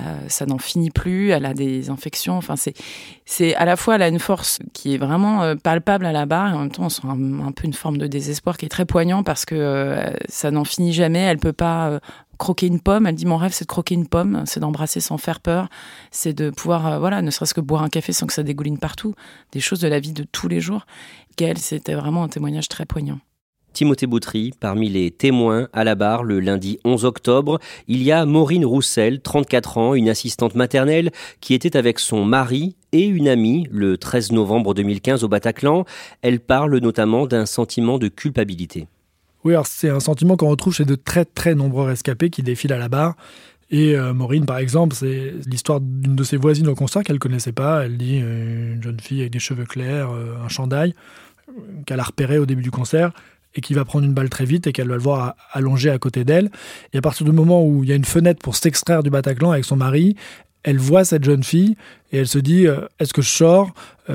Euh, 0.00 0.18
ça 0.28 0.44
n'en 0.44 0.58
finit 0.58 0.90
plus, 0.90 1.30
elle 1.30 1.46
a 1.46 1.54
des 1.54 1.90
infections. 1.90 2.36
Enfin, 2.36 2.54
c'est, 2.56 3.54
à 3.54 3.64
la 3.64 3.76
fois 3.76 3.96
elle 3.96 4.02
a 4.02 4.08
une 4.08 4.18
force 4.18 4.58
qui 4.72 4.94
est 4.94 4.98
vraiment 4.98 5.42
euh, 5.42 5.54
palpable 5.54 6.04
à 6.06 6.12
la 6.12 6.26
barre 6.26 6.50
et 6.50 6.52
en 6.54 6.60
même 6.60 6.70
temps 6.70 6.84
on 6.84 6.88
sent 6.88 7.02
un, 7.06 7.52
peu 7.52 7.66
une 7.66 7.74
forme 7.74 7.98
de 7.98 8.06
désespoir 8.06 8.56
qui 8.56 8.66
est 8.66 8.70
très 8.70 8.84
poignant 8.84 9.22
parce 9.22 9.44
que 9.44 9.54
euh, 9.54 10.10
ça 10.28 10.50
n'en 10.50 10.64
finit 10.64 10.92
jamais. 10.92 11.20
Elle 11.20 11.38
peut 11.38 11.52
pas 11.52 12.00
croquer 12.38 12.66
une 12.66 12.80
pomme. 12.80 13.06
Elle 13.06 13.14
dit 13.14 13.26
mon 13.26 13.36
rêve 13.36 13.52
c'est 13.52 13.64
de 13.64 13.68
croquer 13.70 13.94
une 13.94 14.06
pomme, 14.06 14.42
c'est 14.46 14.60
d'embrasser 14.60 15.00
sans 15.00 15.18
faire 15.18 15.40
peur, 15.40 15.68
c'est 16.10 16.34
de 16.34 16.50
pouvoir 16.50 17.00
voilà 17.00 17.22
ne 17.22 17.30
serait-ce 17.30 17.54
que 17.54 17.60
boire 17.60 17.82
un 17.82 17.88
café 17.88 18.12
sans 18.12 18.26
que 18.26 18.32
ça 18.32 18.42
dégouline 18.42 18.78
partout, 18.78 19.14
des 19.52 19.60
choses 19.60 19.80
de 19.80 19.88
la 19.88 20.00
vie 20.00 20.12
de 20.12 20.24
tous 20.24 20.48
les 20.48 20.60
jours. 20.60 20.86
Gaëlle, 21.38 21.58
c'était 21.58 21.94
vraiment 21.94 22.24
un 22.24 22.28
témoignage 22.28 22.68
très 22.68 22.86
poignant. 22.86 23.18
Timothée 23.76 24.06
Boutry, 24.06 24.54
parmi 24.58 24.88
les 24.88 25.10
témoins 25.10 25.68
à 25.74 25.84
la 25.84 25.94
barre 25.94 26.24
le 26.24 26.40
lundi 26.40 26.78
11 26.86 27.04
octobre, 27.04 27.58
il 27.88 28.02
y 28.02 28.10
a 28.10 28.24
Maureen 28.24 28.64
Roussel, 28.64 29.20
34 29.20 29.76
ans, 29.76 29.94
une 29.94 30.08
assistante 30.08 30.54
maternelle, 30.54 31.10
qui 31.42 31.52
était 31.52 31.76
avec 31.76 31.98
son 31.98 32.24
mari 32.24 32.74
et 32.92 33.04
une 33.04 33.28
amie 33.28 33.68
le 33.70 33.98
13 33.98 34.32
novembre 34.32 34.72
2015 34.72 35.24
au 35.24 35.28
Bataclan. 35.28 35.84
Elle 36.22 36.40
parle 36.40 36.78
notamment 36.78 37.26
d'un 37.26 37.44
sentiment 37.44 37.98
de 37.98 38.08
culpabilité. 38.08 38.88
Oui, 39.44 39.52
alors 39.52 39.66
c'est 39.66 39.90
un 39.90 40.00
sentiment 40.00 40.38
qu'on 40.38 40.48
retrouve 40.48 40.74
chez 40.74 40.86
de 40.86 40.94
très 40.94 41.26
très 41.26 41.54
nombreux 41.54 41.84
rescapés 41.84 42.30
qui 42.30 42.42
défilent 42.42 42.72
à 42.72 42.78
la 42.78 42.88
barre. 42.88 43.14
Et 43.70 43.94
euh, 43.94 44.14
Maureen, 44.14 44.46
par 44.46 44.56
exemple, 44.56 44.96
c'est 44.96 45.34
l'histoire 45.46 45.82
d'une 45.82 46.16
de 46.16 46.24
ses 46.24 46.38
voisines 46.38 46.68
au 46.68 46.74
concert 46.74 47.02
qu'elle 47.02 47.18
connaissait 47.18 47.52
pas. 47.52 47.84
Elle 47.84 47.98
dit 47.98 48.20
euh, 48.22 48.72
une 48.72 48.82
jeune 48.82 49.00
fille 49.00 49.20
avec 49.20 49.32
des 49.34 49.38
cheveux 49.38 49.66
clairs, 49.66 50.12
euh, 50.12 50.42
un 50.42 50.48
chandail, 50.48 50.94
qu'elle 51.84 52.00
a 52.00 52.04
repéré 52.04 52.38
au 52.38 52.46
début 52.46 52.62
du 52.62 52.70
concert 52.70 53.12
et 53.56 53.60
qui 53.60 53.74
va 53.74 53.84
prendre 53.84 54.04
une 54.04 54.14
balle 54.14 54.30
très 54.30 54.44
vite 54.44 54.66
et 54.66 54.72
qu'elle 54.72 54.88
va 54.88 54.94
le 54.94 55.02
voir 55.02 55.34
allongé 55.52 55.90
à 55.90 55.98
côté 55.98 56.24
d'elle. 56.24 56.50
Et 56.92 56.98
à 56.98 57.00
partir 57.00 57.26
du 57.26 57.32
moment 57.32 57.64
où 57.64 57.82
il 57.82 57.90
y 57.90 57.92
a 57.92 57.96
une 57.96 58.04
fenêtre 58.04 58.40
pour 58.42 58.56
s'extraire 58.56 59.02
du 59.02 59.10
Bataclan 59.10 59.50
avec 59.50 59.64
son 59.64 59.76
mari, 59.76 60.16
elle 60.62 60.78
voit 60.78 61.04
cette 61.04 61.24
jeune 61.24 61.42
fille 61.42 61.76
et 62.12 62.18
elle 62.18 62.26
se 62.26 62.38
dit 62.38 62.66
est-ce 62.98 63.12
que 63.12 63.22
je 63.22 63.30
sors 63.30 63.72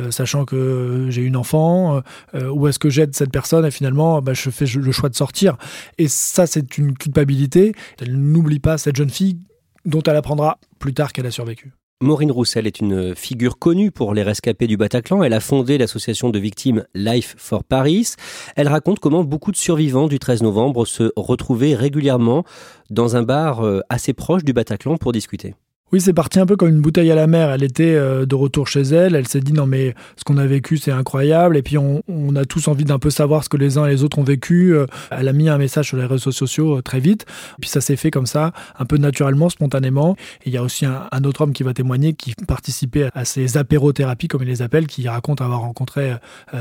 sachant 0.10 0.44
que 0.44 1.08
j'ai 1.10 1.22
une 1.22 1.38
enfant 1.38 2.02
ou 2.34 2.68
est-ce 2.68 2.78
que 2.78 2.90
j'aide 2.90 3.16
cette 3.16 3.32
personne 3.32 3.66
et 3.66 3.72
finalement 3.72 4.22
bah, 4.22 4.34
je 4.34 4.50
fais 4.50 4.66
le 4.66 4.92
choix 4.92 5.08
de 5.08 5.16
sortir 5.16 5.56
et 5.98 6.10
ça 6.10 6.48
c'est 6.48 6.78
une 6.78 6.98
culpabilité 6.98 7.74
elle 8.02 8.18
n'oublie 8.18 8.60
pas 8.60 8.78
cette 8.78 8.98
jeune 8.98 9.10
fille 9.10 9.40
dont 9.86 10.02
elle 10.04 10.16
apprendra 10.16 10.60
plus 10.80 10.94
tard 10.94 11.14
qu'elle 11.14 11.26
a 11.26 11.32
survécu. 11.32 11.72
Maureen 12.02 12.32
Roussel 12.32 12.66
est 12.66 12.80
une 12.80 13.16
figure 13.16 13.60
connue 13.60 13.92
pour 13.92 14.16
les 14.16 14.24
rescapés 14.24 14.66
du 14.66 14.76
Bataclan. 14.76 15.22
Elle 15.22 15.34
a 15.34 15.40
fondé 15.40 15.78
l'association 15.78 16.32
de 16.32 16.40
victimes 16.40 16.84
Life 16.96 17.36
for 17.38 17.64
Paris. 17.64 18.16
Elle 18.56 18.68
raconte 18.68 19.00
comment 19.00 19.24
beaucoup 19.24 19.52
de 19.52 19.58
survivants 19.58 20.08
du 20.08 20.18
13 20.18 20.42
novembre 20.42 20.86
se 20.86 21.12
retrouvaient 21.16 21.76
régulièrement 21.76 22.44
dans 22.90 23.16
un 23.18 23.22
bar 23.22 23.64
euh, 23.64 23.82
assez 23.90 24.14
proche 24.14 24.44
du 24.44 24.52
Bataclan 24.52 24.98
pour 24.98 25.12
discuter. 25.12 25.54
Oui, 25.92 26.00
c'est 26.00 26.14
parti 26.14 26.40
un 26.40 26.46
peu 26.46 26.56
comme 26.56 26.70
une 26.70 26.80
bouteille 26.80 27.12
à 27.12 27.16
la 27.16 27.28
mer. 27.28 27.52
Elle 27.52 27.64
était 27.64 27.96
euh, 27.96 28.26
de 28.26 28.34
retour 28.34 28.66
chez 28.70 28.82
elle. 28.82 29.14
Elle 29.14 29.28
s'est 29.28 29.42
dit 29.42 29.52
non 29.52 29.66
mais 29.66 29.94
ce 30.16 30.24
qu'on 30.24 30.38
a 30.38 30.46
vécu 30.46 30.78
c'est 30.78 30.92
incroyable. 30.92 31.58
Et 31.58 31.62
puis 31.62 31.78
on, 31.78 32.02
a 32.36 32.46
tous 32.46 32.70
envie 32.70 32.86
d'un 32.86 32.98
peu 32.98 33.10
savoir 33.10 33.44
ce 33.44 33.50
que 33.50 33.58
les 33.58 33.78
uns 33.78 33.86
et 33.86 33.90
les 33.90 34.04
autres 34.06 34.18
ont 34.18 34.24
vécu. 34.24 34.74
Euh, 34.74 34.86
elle 35.10 35.28
a 35.28 35.34
mis 35.34 35.50
un 35.50 35.58
message 35.58 35.88
sur 35.88 35.98
les 35.98 36.06
réseaux 36.06 36.32
sociaux 36.32 36.78
euh, 36.78 36.82
très 36.82 37.02
vite. 37.02 37.26
Puis 37.60 37.70
ça 37.70 37.82
s'est 37.82 37.98
fait 37.98 38.10
comme 38.10 38.26
ça, 38.26 38.54
un 38.80 38.86
peu 38.86 38.96
naturellement, 38.96 39.50
spontanément. 39.50 40.16
Et 40.46 40.50
il 40.50 40.54
y 40.54 40.58
a 40.58 40.64
aussi 40.64 40.86
un, 40.86 41.24
autre 41.26 41.42
homme 41.42 41.52
qui 41.52 41.64
va 41.64 41.74
témoigner, 41.74 42.14
qui 42.14 42.36
participait 42.48 43.10
à 43.14 43.26
ces 43.26 43.58
apérothérapies 43.58 44.30
comme 44.30 44.44
il 44.44 44.48
les 44.48 44.62
appelle, 44.62 44.88
qui 44.88 45.10
raconte 45.10 45.42
avoir 45.42 45.60
rencontré 45.60 46.14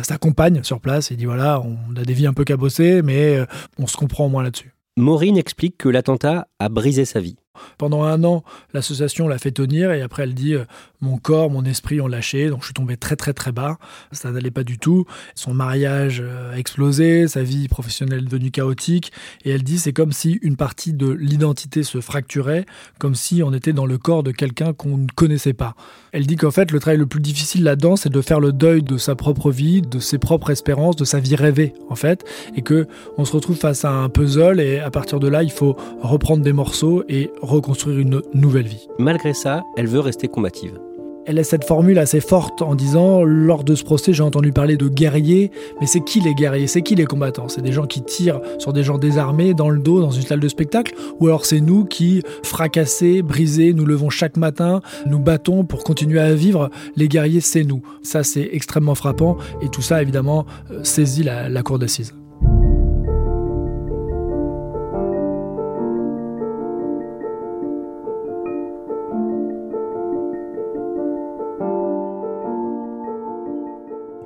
sa 0.03 0.19
compagne 0.19 0.63
sur 0.65 0.81
place. 0.81 1.11
Il 1.11 1.17
dit 1.17 1.25
voilà, 1.25 1.61
on 1.61 1.97
a 1.97 2.03
des 2.03 2.13
vies 2.15 2.27
un 2.27 2.33
peu 2.33 2.45
cabossées, 2.45 3.03
mais 3.03 3.39
on 3.79 3.87
se 3.87 3.97
comprend 3.97 4.27
au 4.27 4.29
moins 4.29 4.43
là-dessus. 4.43 4.75
Maureen 4.97 5.37
explique 5.39 5.79
que 5.79 5.89
l'attentat 5.89 6.49
a 6.59 6.69
brisé 6.69 7.05
sa 7.05 7.21
vie. 7.21 7.37
Pendant 7.79 8.02
un 8.02 8.25
an, 8.25 8.45
l'association 8.75 9.29
l'a 9.29 9.38
fait 9.38 9.50
tenir 9.50 9.93
et 9.93 10.02
après 10.02 10.25
elle 10.25 10.35
dit 10.35 10.55
euh, 10.55 10.64
mon 11.00 11.17
corps, 11.17 11.50
mon 11.50 11.64
esprit 11.64 12.00
ont 12.00 12.09
lâché, 12.09 12.50
donc 12.50 12.61
je 12.61 12.67
suis 12.67 12.75
tombé 12.75 12.97
très 12.97 13.17
très 13.17 13.33
très 13.33 13.52
bas. 13.52 13.79
Ça 14.12 14.31
n'allait 14.31 14.50
pas 14.50 14.64
du 14.64 14.79
tout. 14.79 15.07
Son 15.35 15.55
mariage 15.55 16.21
euh, 16.23 16.52
a 16.52 16.59
explosé, 16.59 17.26
sa 17.29 17.43
vie 17.43 17.69
professionnelle 17.69 18.21
est 18.21 18.26
devenue 18.26 18.50
chaotique 18.50 19.12
et 19.45 19.50
elle 19.50 19.62
dit 19.62 19.79
c'est 19.79 19.93
comme 19.93 20.12
si 20.12 20.38
une 20.43 20.57
partie 20.57 20.93
de 20.93 21.09
l'identité 21.09 21.83
se 21.83 22.00
fracturait, 22.00 22.67
comme 22.99 23.14
si 23.14 23.43
on 23.43 23.52
était 23.52 23.73
dans 23.73 23.87
le 23.87 23.99
corps 23.99 24.23
de 24.23 24.31
quelqu'un 24.31 24.73
qu'on 24.73 24.99
ne 24.99 25.07
connaissait 25.14 25.52
pas. 25.52 25.75
Elle 26.12 26.26
dit 26.26 26.37
qu'en 26.37 26.50
fait 26.50 26.71
le 26.71 26.81
travail 26.81 26.99
le 26.99 27.07
plus 27.07 27.21
difficile 27.21 27.64
là-dedans 27.64 27.97
c'est 27.97 28.11
de 28.11 28.21
faire 28.21 28.40
le 28.40 28.52
deuil 28.52 28.83
de 28.83 28.99
sa 28.99 29.14
propre 29.14 29.50
vie, 29.50 29.81
de 29.81 29.99
ses 29.99 30.19
propres 30.19 30.50
espérances, 30.50 30.97
de 30.97 31.05
sa 31.05 31.19
vie 31.19 31.37
rêvée 31.37 31.73
en 31.88 31.95
fait, 31.95 32.25
et 32.57 32.62
que 32.62 32.87
on 33.17 33.25
se 33.25 33.33
retrouve 33.33 33.57
face 33.57 33.85
à 33.85 33.90
un 33.90 34.09
puzzle 34.09 34.61
et 34.61 34.81
à 34.81 34.90
partir 34.90 35.19
de 35.21 35.29
là 35.29 35.43
il 35.43 35.50
faut 35.50 35.76
reprendre 36.02 36.43
des 36.43 36.52
morceaux 36.52 37.05
et 37.09 37.31
reconstruire 37.50 37.99
une 37.99 38.23
nouvelle 38.33 38.66
vie. 38.66 38.88
Malgré 38.99 39.35
ça, 39.35 39.62
elle 39.76 39.87
veut 39.87 40.00
rester 40.00 40.28
combative. 40.28 40.78
Elle 41.26 41.38
a 41.38 41.45
cette 41.45 41.64
formule 41.64 41.99
assez 41.99 42.21
forte 42.21 42.62
en 42.62 42.75
disant 42.75 43.23
lors 43.23 43.62
de 43.62 43.75
ce 43.75 43.85
procès, 43.85 44.12
j'ai 44.12 44.23
entendu 44.23 44.52
parler 44.52 44.76
de 44.76 44.88
guerriers, 44.88 45.50
mais 45.80 45.87
c'est 45.87 46.00
qui 46.00 46.21
les 46.21 46.35
guerriers? 46.35 46.66
C'est 46.66 46.80
qui 46.80 46.95
les 46.95 47.04
combattants? 47.04 47.49
C'est 47.49 47.61
des 47.61 47.73
gens 47.73 47.87
qui 47.87 48.02
tirent 48.02 48.40
sur 48.59 48.73
des 48.73 48.83
gens 48.83 48.97
désarmés 48.97 49.52
dans 49.52 49.69
le 49.69 49.80
dos 49.80 50.00
dans 50.00 50.11
une 50.11 50.23
salle 50.23 50.40
de 50.40 50.49
spectacle? 50.49 50.95
Ou 51.21 51.26
alors 51.26 51.45
c'est 51.45 51.61
nous 51.61 51.85
qui, 51.85 52.23
fracassés, 52.42 53.23
brisés, 53.23 53.75
nous 53.75 53.85
levons 53.85 54.11
chaque 54.11 54.38
matin, 54.38 54.80
nous 55.07 55.19
battons 55.19 55.64
pour 55.64 55.85
continuer 55.85 56.21
à 56.21 56.35
vivre? 56.35 56.71
Les 56.97 57.07
guerriers, 57.07 57.42
c'est 57.42 57.64
nous. 57.64 57.83
Ça, 58.02 58.25
c'est 58.25 58.49
extrêmement 58.52 58.95
frappant 58.95 59.37
et 59.61 59.69
tout 59.69 59.83
ça, 59.83 60.00
évidemment, 60.02 60.47
euh, 60.71 60.83
saisit 60.85 61.23
la, 61.23 61.49
la 61.49 61.62
cour 61.62 61.78
d'assises. 61.78 62.14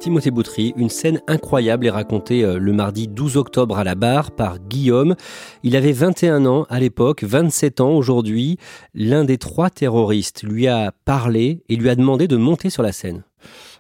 Une 0.07 0.91
scène 0.91 1.23
incroyable 1.29 1.87
est 1.87 1.91
racontée 1.91 2.45
euh, 2.45 2.59
le 2.59 2.73
mardi 2.75 3.09
12 3.09 3.39
octobre 3.39 3.79
à 3.79 3.85
la 3.85 3.95
barre 3.95 4.33
par 4.33 4.59
Guillaume. 4.59 5.15
Il 5.63 5.77
avait 5.77 5.93
21 5.93 6.45
ans 6.45 6.67
à 6.69 6.79
l'époque, 6.79 7.25
27 7.25 7.81
ans 7.81 7.93
aujourd'hui. 7.93 8.59
L'un 8.93 9.25
des 9.25 9.39
trois 9.39 9.71
terroristes 9.71 10.43
lui 10.43 10.69
a 10.69 10.93
parlé 11.07 11.63
et 11.71 11.77
lui 11.77 11.89
a 11.89 11.95
demandé 11.95 12.29
de 12.29 12.37
monter 12.37 12.69
sur 12.69 12.83
la 12.83 12.93
scène. 12.93 13.23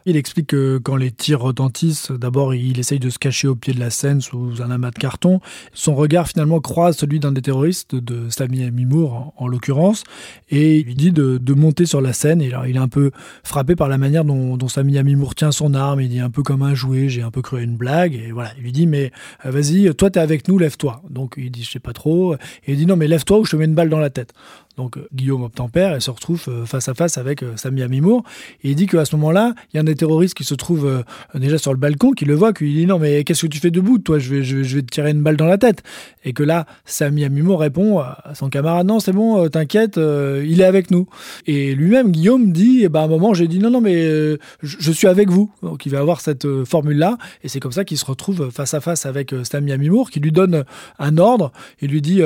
Il 0.06 0.18
explique 0.18 0.49
que 0.49 0.76
quand 0.76 0.96
les 0.96 1.11
tirs 1.11 1.40
retentissent, 1.40 2.11
d'abord 2.11 2.54
il 2.54 2.78
essaye 2.78 2.99
de 2.99 3.08
se 3.08 3.18
cacher 3.18 3.49
au 3.49 3.54
pied 3.54 3.73
de 3.73 3.80
la 3.80 3.88
scène 3.88 4.20
sous 4.20 4.61
un 4.61 4.70
amas 4.70 4.90
de 4.90 4.99
carton. 4.99 5.40
Son 5.73 5.94
regard 5.94 6.28
finalement 6.28 6.61
croise 6.61 6.99
celui 6.99 7.20
d'un 7.20 7.32
des 7.32 7.40
terroristes, 7.40 7.94
de 7.94 8.28
Sami 8.28 8.64
Amimour 8.64 9.32
en, 9.38 9.49
l'occurrence, 9.49 10.04
et 10.50 10.80
il 10.80 10.84
lui 10.84 10.94
dit 10.94 11.11
de, 11.11 11.54
monter 11.54 11.87
sur 11.87 12.02
la 12.02 12.12
scène. 12.12 12.42
Et 12.42 12.49
alors, 12.49 12.66
il 12.66 12.76
est 12.76 12.80
un 12.80 12.88
peu 12.88 13.12
frappé 13.44 13.76
par 13.76 13.88
la 13.88 13.96
manière 13.96 14.26
dont, 14.26 14.58
dont 14.58 14.68
Sami 14.68 14.99
Amimour 14.99 15.34
tient 15.34 15.52
son 15.52 15.73
arme. 15.73 16.02
Il 16.02 16.11
dit 16.11 16.20
un 16.20 16.30
peu 16.30 16.42
comme 16.42 16.62
un 16.62 16.75
jouet, 16.75 17.08
j'ai 17.08 17.23
un 17.23 17.30
peu 17.30 17.40
cru 17.40 17.58
à 17.58 17.62
une 17.62 17.76
blague. 17.76 18.14
Et 18.14 18.30
voilà, 18.30 18.50
il 18.58 18.64
lui 18.64 18.73
dit 18.73 18.87
mais 18.87 19.11
euh, 19.46 19.50
vas-y, 19.50 19.94
toi 19.94 20.11
t'es 20.11 20.20
avec 20.20 20.49
nous, 20.49 20.58
lève-toi. 20.58 21.00
Donc 21.08 21.37
il 21.38 21.50
dit 21.50 21.64
je 21.64 21.70
sais 21.70 21.80
pas 21.80 21.94
trop. 21.94 22.34
Et 22.34 22.73
il 22.73 22.76
dit 22.76 22.84
non 22.84 22.96
mais 22.96 23.08
lève-toi 23.08 23.38
ou 23.38 23.46
je 23.46 23.52
te 23.52 23.56
mets 23.56 23.64
une 23.64 23.75
balle 23.75 23.88
dans 23.88 24.00
la 24.00 24.11
tête. 24.11 24.34
Donc 24.76 24.97
euh, 24.97 25.07
Guillaume 25.14 25.43
obtempère 25.43 25.95
et 25.95 26.00
se 26.00 26.11
retrouve 26.11 26.45
euh, 26.49 26.66
face 26.66 26.88
à 26.88 26.95
face 26.95 27.16
avec 27.16 27.43
euh, 27.43 27.57
Sami 27.57 27.83
Amimour. 27.83 28.25
Et 28.62 28.71
il 28.71 28.75
dit 28.75 28.87
qu'à 28.87 29.04
ce 29.04 29.14
moment-là, 29.16 29.54
il 29.73 29.76
y 29.76 29.78
a 29.78 29.83
un 29.83 29.85
des 29.85 29.95
terroristes 29.95 30.35
qui 30.35 30.45
se 30.45 30.54
trouve 30.54 31.04
déjà 31.35 31.59
sur 31.59 31.73
le 31.73 31.78
balcon, 31.78 32.12
qui 32.12 32.25
le 32.25 32.35
voit, 32.35 32.52
qui 32.52 32.64
lui 32.64 32.75
dit 32.75 32.87
non 32.87 32.99
mais 32.99 33.25
qu'est-ce 33.25 33.43
que 33.43 33.47
tu 33.47 33.59
fais 33.59 33.71
debout 33.71 33.99
Toi, 33.99 34.19
je 34.19 34.35
vais, 34.35 34.43
je, 34.43 34.76
vais 34.76 34.83
te 34.83 34.93
tirer 34.93 35.11
une 35.11 35.23
balle 35.23 35.37
dans 35.37 35.47
la 35.47 35.59
tête. 35.59 35.83
Et 36.25 36.33
que 36.33 36.43
là, 36.43 36.66
Sami 36.85 37.25
Amimour 37.25 37.61
répond 37.61 38.00
à 38.00 38.33
son 38.35 38.49
camarade 38.49 38.87
non 38.87 39.00
c'est 39.00 39.12
bon, 39.12 39.49
t'inquiète, 39.49 39.97
il 39.97 40.61
est 40.61 40.64
avec 40.64 40.90
nous. 40.90 41.07
Et 41.47 41.75
lui-même, 41.75 42.11
Guillaume 42.11 42.52
dit 42.52 42.81
eh 42.83 42.88
ben, 42.88 43.00
à 43.00 43.04
un 43.04 43.09
moment 43.09 43.35
j'ai 43.35 43.49
dit 43.49 43.59
non 43.59 43.71
non 43.71 43.81
mais 43.81 44.37
je, 44.62 44.93
suis 44.93 45.07
avec 45.07 45.31
vous. 45.31 45.50
Donc 45.62 45.87
il 45.87 45.93
va 45.93 46.00
avoir 46.00 46.21
cette 46.21 46.64
formule-là. 46.64 47.19
Et 47.43 47.49
c'est 47.49 47.61
comme 47.61 47.73
ça 47.73 47.85
qu'il 47.85 47.99
se 47.99 48.04
retrouve 48.04 48.50
face 48.50 48.75
à 48.75 48.81
face 48.81 49.07
avec 49.07 49.35
Sami 49.45 49.73
Amimour 49.73 50.11
qui 50.11 50.21
lui 50.21 50.33
donne 50.33 50.64
un 50.99 51.19
ordre. 51.19 51.52
Il 51.81 51.90
lui 51.90 52.02
dit 52.02 52.23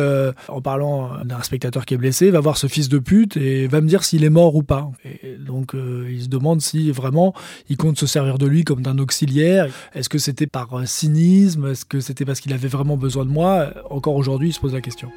en 0.49 0.61
parlant 0.61 1.11
d'un 1.25 1.43
spectateur 1.43 1.85
qui 1.85 1.95
est 1.95 1.99
blessé, 1.99 2.31
voir 2.41 2.57
ce 2.57 2.67
fils 2.67 2.89
de 2.89 2.99
pute 2.99 3.37
et 3.37 3.67
va 3.67 3.81
me 3.81 3.89
dire 3.89 4.05
s'il 4.05 4.25
est 4.25 4.31
mort 4.31 4.55
ou 4.57 4.63
pas. 4.63 4.91
Et 5.05 5.37
donc 5.37 5.75
euh, 5.75 6.09
il 6.11 6.23
se 6.23 6.29
demande 6.29 6.61
si 6.61 6.91
vraiment 6.91 7.35
il 7.69 7.77
compte 7.77 7.99
se 7.99 8.07
servir 8.07 8.39
de 8.39 8.47
lui 8.47 8.65
comme 8.65 8.83
d'un 8.83 8.99
auxiliaire. 8.99 9.69
Est-ce 9.95 10.09
que 10.09 10.19
c'était 10.19 10.47
par 10.47 10.69
cynisme? 10.87 11.69
Est-ce 11.69 11.85
que 11.85 12.01
c'était 12.01 12.25
parce 12.25 12.41
qu'il 12.41 12.53
avait 12.53 12.69
vraiment 12.69 12.97
besoin 12.97 13.25
de 13.25 13.31
moi? 13.31 13.73
Encore 13.91 14.17
aujourd'hui, 14.17 14.49
il 14.49 14.53
se 14.53 14.61
pose 14.61 14.75
la 14.75 14.81
question. 14.81 15.11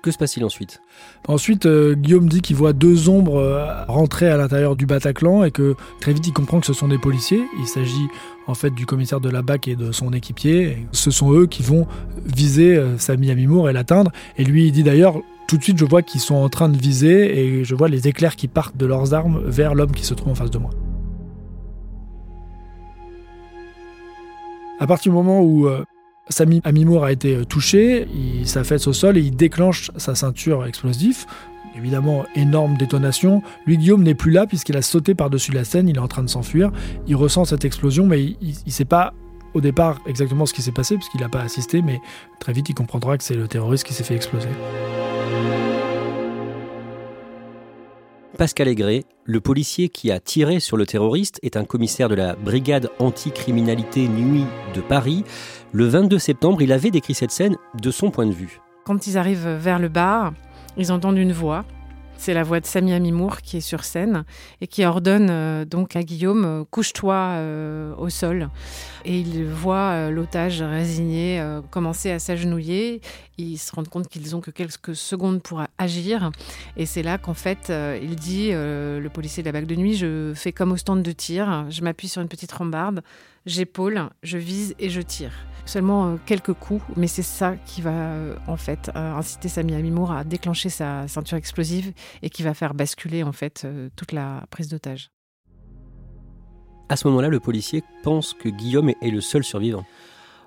Que 0.00 0.12
se 0.12 0.18
passe-t-il 0.18 0.44
ensuite? 0.44 0.80
Ensuite, 1.26 1.66
euh, 1.66 1.94
Guillaume 1.94 2.28
dit 2.28 2.40
qu'il 2.40 2.54
voit 2.54 2.72
deux 2.72 3.08
ombres 3.08 3.38
euh, 3.38 3.84
rentrer 3.88 4.28
à 4.28 4.36
l'intérieur 4.36 4.76
du 4.76 4.86
Bataclan 4.86 5.42
et 5.42 5.50
que 5.50 5.74
très 6.00 6.12
vite 6.12 6.26
il 6.26 6.32
comprend 6.32 6.60
que 6.60 6.66
ce 6.66 6.72
sont 6.72 6.86
des 6.86 6.98
policiers. 6.98 7.42
Il 7.58 7.66
s'agit 7.66 8.06
en 8.46 8.54
fait 8.54 8.70
du 8.70 8.86
commissaire 8.86 9.20
de 9.20 9.28
la 9.28 9.42
BAC 9.42 9.66
et 9.66 9.76
de 9.76 9.90
son 9.90 10.12
équipier. 10.12 10.86
Ce 10.92 11.10
sont 11.10 11.32
eux 11.32 11.46
qui 11.46 11.64
vont 11.64 11.88
viser 12.24 12.80
Sami 12.98 13.30
Amimour 13.30 13.68
et 13.68 13.72
l'atteindre. 13.72 14.12
Et 14.36 14.44
lui, 14.44 14.68
il 14.68 14.72
dit 14.72 14.84
d'ailleurs 14.84 15.20
tout 15.48 15.56
de 15.56 15.62
suite, 15.62 15.78
je 15.78 15.84
vois 15.86 16.02
qu'ils 16.02 16.20
sont 16.20 16.34
en 16.34 16.50
train 16.50 16.68
de 16.68 16.76
viser 16.76 17.40
et 17.40 17.64
je 17.64 17.74
vois 17.74 17.88
les 17.88 18.06
éclairs 18.06 18.36
qui 18.36 18.48
partent 18.48 18.76
de 18.76 18.84
leurs 18.84 19.14
armes 19.14 19.42
vers 19.46 19.74
l'homme 19.74 19.92
qui 19.92 20.04
se 20.04 20.12
trouve 20.12 20.32
en 20.32 20.34
face 20.34 20.50
de 20.50 20.58
moi. 20.58 20.70
À 24.78 24.86
partir 24.86 25.10
du 25.10 25.16
moment 25.16 25.40
où 25.40 25.66
euh, 25.66 25.84
Amimour 26.64 27.02
a 27.02 27.12
été 27.12 27.34
euh, 27.34 27.44
touché, 27.44 28.06
il 28.14 28.46
s'affaisse 28.46 28.86
au 28.86 28.92
sol 28.92 29.16
et 29.16 29.22
il 29.22 29.34
déclenche 29.34 29.90
sa 29.96 30.14
ceinture 30.14 30.66
explosive. 30.66 31.24
Évidemment, 31.74 32.26
énorme 32.36 32.76
détonation. 32.76 33.42
Lui, 33.66 33.78
Guillaume 33.78 34.02
n'est 34.02 34.14
plus 34.14 34.30
là 34.30 34.46
puisqu'il 34.46 34.76
a 34.76 34.82
sauté 34.82 35.14
par-dessus 35.14 35.52
la 35.52 35.64
scène, 35.64 35.88
il 35.88 35.96
est 35.96 36.00
en 36.00 36.08
train 36.08 36.22
de 36.22 36.28
s'enfuir. 36.28 36.70
Il 37.06 37.16
ressent 37.16 37.46
cette 37.46 37.64
explosion, 37.64 38.04
mais 38.06 38.22
il 38.22 38.54
ne 38.66 38.70
sait 38.70 38.84
pas 38.84 39.14
au 39.54 39.60
départ 39.60 40.00
exactement 40.06 40.46
ce 40.46 40.54
qui 40.54 40.62
s'est 40.62 40.72
passé 40.72 40.96
puisqu'il 40.96 41.20
n'a 41.20 41.28
pas 41.28 41.40
assisté, 41.40 41.82
mais 41.82 42.00
très 42.40 42.52
vite 42.52 42.68
il 42.68 42.74
comprendra 42.74 43.16
que 43.18 43.24
c'est 43.24 43.34
le 43.34 43.48
terroriste 43.48 43.84
qui 43.84 43.94
s'est 43.94 44.04
fait 44.04 44.14
exploser. 44.14 44.48
Pascal 48.36 48.68
Aigret, 48.68 49.04
le 49.24 49.40
policier 49.40 49.88
qui 49.88 50.12
a 50.12 50.20
tiré 50.20 50.60
sur 50.60 50.76
le 50.76 50.86
terroriste, 50.86 51.40
est 51.42 51.56
un 51.56 51.64
commissaire 51.64 52.08
de 52.08 52.14
la 52.14 52.36
brigade 52.36 52.88
anticriminalité 53.00 54.06
nuit 54.06 54.44
de 54.74 54.80
Paris. 54.80 55.24
Le 55.72 55.86
22 55.86 56.20
septembre, 56.20 56.62
il 56.62 56.70
avait 56.70 56.92
décrit 56.92 57.14
cette 57.14 57.32
scène 57.32 57.56
de 57.82 57.90
son 57.90 58.12
point 58.12 58.26
de 58.26 58.32
vue. 58.32 58.60
Quand 58.84 59.08
ils 59.08 59.18
arrivent 59.18 59.48
vers 59.48 59.80
le 59.80 59.88
bar, 59.88 60.34
ils 60.76 60.92
entendent 60.92 61.18
une 61.18 61.32
voix 61.32 61.64
C'est 62.20 62.34
la 62.34 62.42
voix 62.42 62.58
de 62.58 62.66
Samia 62.66 62.98
Mimour 62.98 63.42
qui 63.42 63.58
est 63.58 63.60
sur 63.60 63.84
scène 63.84 64.24
et 64.60 64.66
qui 64.66 64.84
ordonne 64.84 65.28
euh, 65.30 65.64
donc 65.64 65.94
à 65.94 66.02
Guillaume 66.02 66.44
euh, 66.44 66.64
couche-toi 66.68 67.14
euh, 67.14 67.94
au 67.94 68.10
sol. 68.10 68.50
Et 69.04 69.20
il 69.20 69.46
voit 69.46 70.10
l'otage 70.10 70.60
résigné 70.60 71.40
commencer 71.70 72.10
à 72.10 72.18
s'agenouiller. 72.18 73.00
Ils 73.38 73.56
se 73.56 73.74
rendent 73.74 73.88
compte 73.88 74.08
qu'ils 74.08 74.34
ont 74.34 74.40
que 74.40 74.50
quelques 74.50 74.96
secondes 74.96 75.40
pour 75.40 75.62
agir. 75.78 76.30
Et 76.76 76.84
c'est 76.84 77.04
là 77.04 77.16
qu'en 77.16 77.32
fait, 77.32 77.72
il 78.02 78.16
dit 78.16 78.50
le 78.50 79.08
policier 79.08 79.42
de 79.42 79.48
la 79.48 79.52
bague 79.52 79.66
de 79.66 79.76
nuit 79.76 79.94
je 79.94 80.32
fais 80.34 80.52
comme 80.52 80.72
au 80.72 80.76
stand 80.76 81.02
de 81.02 81.12
tir, 81.12 81.66
je 81.70 81.82
m'appuie 81.82 82.08
sur 82.08 82.20
une 82.20 82.28
petite 82.28 82.52
rambarde, 82.52 83.02
j'épaule, 83.48 84.08
je 84.22 84.38
vise 84.38 84.74
et 84.78 84.90
je 84.90 85.00
tire 85.00 85.32
seulement 85.68 86.06
euh, 86.06 86.16
quelques 86.26 86.54
coups, 86.54 86.82
mais 86.96 87.06
c'est 87.06 87.22
ça 87.22 87.54
qui 87.56 87.82
va 87.82 87.90
euh, 87.90 88.36
en 88.46 88.56
fait 88.56 88.90
euh, 88.96 89.14
inciter 89.14 89.48
Sami 89.48 89.74
Amimour 89.74 90.10
à 90.10 90.24
déclencher 90.24 90.70
sa 90.70 91.06
ceinture 91.06 91.36
explosive 91.36 91.92
et 92.22 92.30
qui 92.30 92.42
va 92.42 92.54
faire 92.54 92.74
basculer 92.74 93.22
en 93.22 93.32
fait 93.32 93.66
toute 93.94 94.12
la 94.12 94.44
prise 94.50 94.68
d'otage. 94.68 95.10
À 96.88 96.96
ce 96.96 97.06
moment-là, 97.08 97.28
le 97.28 97.38
policier 97.38 97.84
pense 98.02 98.32
que 98.32 98.48
Guillaume 98.48 98.88
est 98.88 99.10
le 99.10 99.20
seul 99.20 99.44
survivant. 99.44 99.84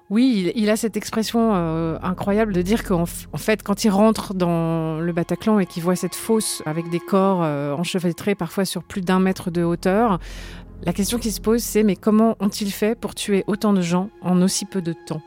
Oui, 0.10 0.52
il, 0.56 0.70
a 0.70 0.76
cette 0.76 0.98
expression 0.98 1.54
incroyable 1.54 2.52
de 2.52 2.62
dire 2.62 2.84
qu'en 2.84 3.04
en 3.04 3.38
fait, 3.38 3.64
quand 3.64 3.86
il 3.86 3.90
rentre 3.90 4.34
dans 4.34 5.00
le 5.00 5.14
Bataclan 5.14 5.60
et 5.60 5.66
qu'il 5.66 5.84
voit 5.84 5.96
cette 5.96 6.16
fosse 6.16 6.62
avec 6.66 6.90
des 6.90 7.00
corps 7.00 7.40
enchevêtrés 7.80 8.36
parfois 8.36 8.66
sur 8.66 8.84
plus 8.84 9.02
d'un 9.02 9.20
mètre 9.20 9.52
de 9.52 9.64
hauteur, 9.64 10.20
la 10.84 10.94
question 10.94 11.20
qui 11.20 11.32
se 11.32 11.40
pose, 11.40 11.62
c'est 11.62 11.84
mais 11.84 11.96
comment 11.96 12.36
ont-ils 12.40 12.72
fait 12.72 12.96
pour 12.96 13.14
tuer 13.14 13.44
autant 13.48 13.74
de 13.74 13.82
gens 13.82 14.10
en 14.22 14.42
aussi 14.42 14.66
peu 14.66 14.82
de 14.82 14.94
temps? 14.94 15.22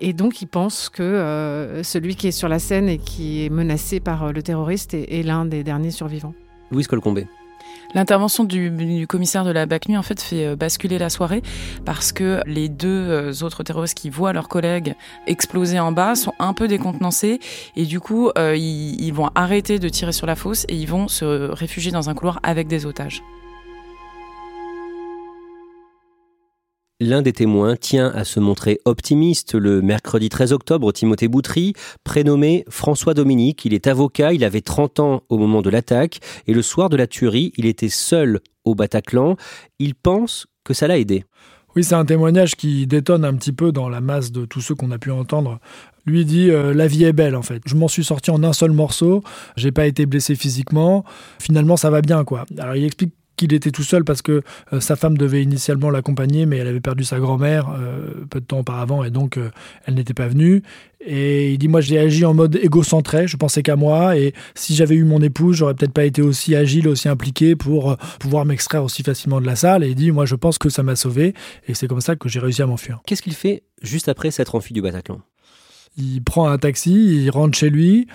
Et 0.00 0.12
donc, 0.12 0.42
il 0.42 0.46
pense 0.46 0.88
que 0.88 1.02
euh, 1.02 1.82
celui 1.82 2.16
qui 2.16 2.28
est 2.28 2.32
sur 2.32 2.48
la 2.48 2.58
scène 2.58 2.88
et 2.88 2.98
qui 2.98 3.44
est 3.44 3.48
menacé 3.48 4.00
par 4.00 4.24
euh, 4.24 4.32
le 4.32 4.42
terroriste 4.42 4.94
est, 4.94 5.22
l'un 5.24 5.46
des 5.46 5.64
derniers 5.64 5.90
survivants. 5.90 6.34
Louise 6.70 6.86
Colcombé. 6.86 7.26
L'intervention 7.94 8.44
du, 8.44 9.06
commissaire 9.08 9.44
de 9.44 9.52
la 9.52 9.66
BAC 9.66 9.88
en 9.90 10.02
fait 10.02 10.20
fait 10.20 10.46
euh, 10.46 10.56
basculer 10.56 10.98
la 10.98 11.10
soirée 11.10 11.42
parce 11.84 12.12
que 12.12 12.40
les 12.44 12.68
deux 12.68 13.44
autres 13.44 13.62
terroristes 13.62 13.96
qui 13.96 14.10
voient 14.10 14.32
leurs 14.32 14.48
collègues 14.48 14.94
exploser 15.26 15.78
en 15.78 15.92
bas 15.92 16.16
sont 16.16 16.32
un 16.40 16.54
peu 16.54 16.66
décontenancés 16.66 17.38
et 17.76 17.84
du 17.84 18.00
coup 18.00 18.32
ils 18.36 19.12
vont 19.12 19.30
arrêter 19.34 19.78
de 19.78 19.88
tirer 19.88 20.12
sur 20.12 20.26
la 20.26 20.34
fosse 20.34 20.64
et 20.68 20.74
ils 20.74 20.88
vont 20.88 21.06
se 21.06 21.24
réfugier 21.52 21.92
dans 21.92 22.10
un 22.10 22.14
couloir 22.14 22.40
avec 22.42 22.66
des 22.66 22.84
otages. 22.84 23.22
L'un 27.04 27.20
des 27.20 27.34
témoins 27.34 27.76
tient 27.76 28.10
à 28.14 28.24
se 28.24 28.40
montrer 28.40 28.80
optimiste 28.86 29.54
le 29.54 29.82
mercredi 29.82 30.30
13 30.30 30.54
octobre, 30.54 30.90
Timothée 30.90 31.28
Boutry, 31.28 31.74
prénommé 32.02 32.64
François 32.70 33.12
Dominique. 33.12 33.66
Il 33.66 33.74
est 33.74 33.88
avocat, 33.88 34.32
il 34.32 34.42
avait 34.42 34.62
30 34.62 35.00
ans 35.00 35.22
au 35.28 35.36
moment 35.36 35.60
de 35.60 35.68
l'attaque 35.68 36.20
et 36.46 36.54
le 36.54 36.62
soir 36.62 36.88
de 36.88 36.96
la 36.96 37.06
tuerie, 37.06 37.52
il 37.58 37.66
était 37.66 37.90
seul 37.90 38.40
au 38.64 38.74
Bataclan. 38.74 39.36
Il 39.78 39.94
pense 39.94 40.46
que 40.64 40.72
ça 40.72 40.88
l'a 40.88 40.96
aidé. 40.98 41.26
Oui, 41.76 41.84
c'est 41.84 41.94
un 41.94 42.06
témoignage 42.06 42.54
qui 42.54 42.86
détonne 42.86 43.26
un 43.26 43.34
petit 43.34 43.52
peu 43.52 43.70
dans 43.70 43.90
la 43.90 44.00
masse 44.00 44.32
de 44.32 44.46
tous 44.46 44.62
ceux 44.62 44.74
qu'on 44.74 44.90
a 44.90 44.96
pu 44.96 45.10
entendre. 45.10 45.60
Lui 46.06 46.24
dit 46.24 46.50
euh, 46.50 46.72
la 46.72 46.86
vie 46.86 47.04
est 47.04 47.12
belle 47.12 47.36
en 47.36 47.42
fait. 47.42 47.60
Je 47.66 47.74
m'en 47.74 47.88
suis 47.88 48.04
sorti 48.04 48.30
en 48.30 48.42
un 48.44 48.54
seul 48.54 48.70
morceau. 48.70 49.22
J'ai 49.58 49.72
pas 49.72 49.86
été 49.86 50.06
blessé 50.06 50.36
physiquement. 50.36 51.04
Finalement, 51.38 51.76
ça 51.76 51.90
va 51.90 52.00
bien 52.00 52.24
quoi. 52.24 52.46
Alors 52.56 52.76
il 52.76 52.84
explique 52.84 53.12
qu'il 53.46 53.54
était 53.54 53.70
tout 53.70 53.82
seul 53.82 54.04
parce 54.04 54.22
que 54.22 54.42
euh, 54.72 54.80
sa 54.80 54.96
femme 54.96 55.16
devait 55.16 55.42
initialement 55.42 55.90
l'accompagner, 55.90 56.46
mais 56.46 56.56
elle 56.58 56.66
avait 56.66 56.80
perdu 56.80 57.04
sa 57.04 57.18
grand-mère 57.18 57.68
euh, 57.78 58.24
peu 58.30 58.40
de 58.40 58.44
temps 58.44 58.60
auparavant 58.60 59.04
et 59.04 59.10
donc 59.10 59.36
euh, 59.36 59.50
elle 59.86 59.94
n'était 59.94 60.14
pas 60.14 60.28
venue. 60.28 60.62
Et 61.06 61.52
il 61.52 61.58
dit 61.58 61.68
moi 61.68 61.80
j'ai 61.80 61.98
agi 61.98 62.24
en 62.24 62.32
mode 62.32 62.56
égocentré, 62.56 63.28
je 63.28 63.36
pensais 63.36 63.62
qu'à 63.62 63.76
moi 63.76 64.16
et 64.16 64.32
si 64.54 64.74
j'avais 64.74 64.94
eu 64.94 65.04
mon 65.04 65.20
épouse, 65.20 65.56
j'aurais 65.56 65.74
peut-être 65.74 65.92
pas 65.92 66.04
été 66.04 66.22
aussi 66.22 66.54
agile, 66.56 66.88
aussi 66.88 67.08
impliqué 67.08 67.56
pour 67.56 67.96
pouvoir 68.18 68.46
m'extraire 68.46 68.82
aussi 68.82 69.02
facilement 69.02 69.40
de 69.40 69.46
la 69.46 69.56
salle. 69.56 69.84
Et 69.84 69.90
il 69.90 69.94
dit 69.94 70.10
moi 70.12 70.24
je 70.24 70.34
pense 70.34 70.56
que 70.56 70.70
ça 70.70 70.82
m'a 70.82 70.96
sauvé 70.96 71.34
et 71.68 71.74
c'est 71.74 71.86
comme 71.86 72.00
ça 72.00 72.16
que 72.16 72.28
j'ai 72.28 72.40
réussi 72.40 72.62
à 72.62 72.66
m'enfuir. 72.66 73.00
Qu'est-ce 73.06 73.22
qu'il 73.22 73.34
fait 73.34 73.64
juste 73.82 74.08
après 74.08 74.30
s'être 74.30 74.54
enfui 74.54 74.72
du 74.72 74.80
Bataclan? 74.80 75.20
Il 75.96 76.22
prend 76.24 76.48
un 76.48 76.58
taxi, 76.58 77.22
il 77.22 77.30
rentre 77.30 77.56
chez 77.56 77.70
lui, 77.70 78.08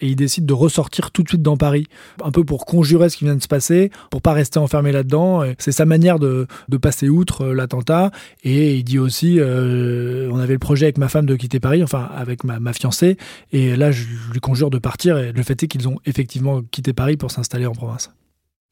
et 0.00 0.08
il 0.08 0.16
décide 0.16 0.46
de 0.46 0.52
ressortir 0.52 1.10
tout 1.10 1.22
de 1.22 1.28
suite 1.28 1.42
dans 1.42 1.56
Paris, 1.56 1.86
un 2.22 2.30
peu 2.30 2.44
pour 2.44 2.66
conjurer 2.66 3.08
ce 3.08 3.16
qui 3.16 3.24
vient 3.24 3.36
de 3.36 3.42
se 3.42 3.48
passer, 3.48 3.90
pour 4.10 4.22
pas 4.22 4.32
rester 4.32 4.58
enfermé 4.58 4.92
là-dedans. 4.92 5.42
C'est 5.58 5.72
sa 5.72 5.84
manière 5.84 6.18
de, 6.18 6.46
passer 6.80 7.08
outre 7.08 7.46
euh, 7.46 7.54
l'attentat. 7.54 8.10
Et 8.44 8.76
il 8.76 8.84
dit 8.84 8.98
aussi, 8.98 9.38
euh, 9.38 10.30
on 10.32 10.38
avait 10.38 10.52
le 10.54 10.58
projet 10.58 10.86
avec 10.86 10.98
ma 10.98 11.08
femme 11.08 11.26
de 11.26 11.34
quitter 11.34 11.60
Paris, 11.60 11.82
enfin 11.82 12.08
avec 12.14 12.44
ma, 12.44 12.60
ma 12.60 12.72
fiancée, 12.72 13.16
et 13.52 13.76
là 13.76 13.90
je 13.90 14.04
lui 14.32 14.40
conjure 14.40 14.70
de 14.70 14.78
partir. 14.78 15.18
Et 15.18 15.32
le 15.32 15.42
fait 15.42 15.62
est 15.62 15.68
qu'ils 15.68 15.88
ont 15.88 15.96
effectivement 16.06 16.62
quitté 16.62 16.92
Paris 16.92 17.16
pour 17.16 17.30
s'installer 17.30 17.66
en 17.66 17.72
province. 17.72 18.10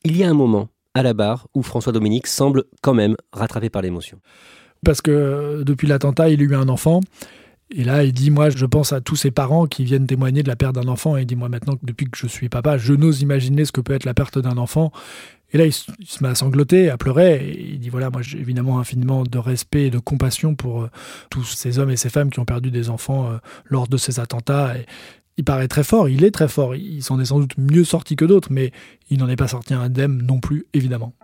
Il 0.05 0.17
y 0.17 0.25
a 0.25 0.31
un 0.31 0.35
moment 0.35 0.69
à 0.95 1.03
la 1.03 1.15
barre 1.15 1.49
où 1.55 1.63
François 1.63 1.93
Dominique 1.93 2.27
semble 2.27 2.65
quand 2.81 2.95
même 2.95 3.17
rattrapé 3.33 3.71
par 3.71 3.83
l'émotion. 3.83 4.19
Parce 4.85 5.03
que 5.03 5.11
euh, 5.11 5.65
depuis 5.65 5.87
l'attentat, 5.87 6.29
il 6.29 6.41
a 6.41 6.45
eu 6.45 6.55
un 6.55 6.69
enfant. 6.69 7.01
Et 7.71 7.83
là, 7.83 8.05
il 8.05 8.13
dit, 8.13 8.31
moi, 8.31 8.51
je 8.51 8.65
pense 8.65 8.93
à 8.93 9.01
tous 9.01 9.17
ces 9.17 9.33
parents 9.33 9.67
qui 9.67 9.85
viennent 9.85 10.07
témoigner 10.07 10.43
de 10.43 10.49
la 10.49 10.55
perte 10.55 10.77
d'un 10.77 10.89
enfant. 10.89 11.17
Et 11.17 11.23
il 11.23 11.27
dit, 11.27 11.35
moi, 11.35 11.49
maintenant, 11.49 11.77
depuis 11.83 12.07
que 12.07 12.17
je 12.17 12.27
suis 12.27 12.49
papa, 12.49 12.79
je 12.79 12.93
n'ose 12.93 13.23
imaginer 13.23 13.65
ce 13.65 13.73
que 13.73 13.81
peut 13.81 13.95
être 13.95 14.05
la 14.05 14.15
perte 14.15 14.39
d'un 14.39 14.57
enfant. 14.57 14.93
Et 15.53 15.59
là, 15.59 15.67
il, 15.67 15.73
se 15.73 16.23
met 16.23 16.29
à 16.29 16.35
sangloter, 16.35 16.91
à 16.91 16.97
pleurer. 16.97 17.45
Et 17.45 17.73
il 17.73 17.81
dit, 17.81 17.89
voilà, 17.89 18.11
moi, 18.11 18.23
j'ai 18.23 18.39
évidemment 18.39 18.79
infiniment 18.79 19.25
de 19.25 19.39
respect 19.39 19.87
et 19.87 19.91
de 19.91 19.99
compassion 19.99 20.55
pour 20.55 20.83
euh, 20.83 20.91
tous 21.29 21.45
ces 21.45 21.81
hommes 21.81 21.91
et 21.91 21.97
ces 21.97 22.11
femmes 22.11 22.31
qui 22.31 22.39
ont 22.39 22.45
perdu 22.45 22.71
des 22.71 22.89
enfants 22.89 23.31
euh, 23.31 23.39
lors 23.65 23.89
de 23.89 23.97
ces 23.97 24.21
attentats. 24.21 24.75
Il 25.37 25.45
paraît 25.45 25.69
très 25.69 25.85
fort, 25.85 26.09
il 26.09 26.25
est 26.25 26.31
très 26.31 26.49
fort. 26.49 26.77
Il 26.77 27.03
s'en 27.03 27.19
est 27.19 27.27
sans 27.27 27.41
doute 27.41 27.59
mieux 27.59 27.85
sorti 27.85 28.15
que 28.15 28.25
d'autres, 28.25 28.49
mais 28.53 28.71
il 29.11 29.19
n'en 29.19 29.29
est 29.29 29.37
pas 29.37 29.49
sorti 29.49 29.75
indemne 29.75 30.23
non 30.23 30.39
plus, 30.39 30.67
évidemment. 30.73 31.15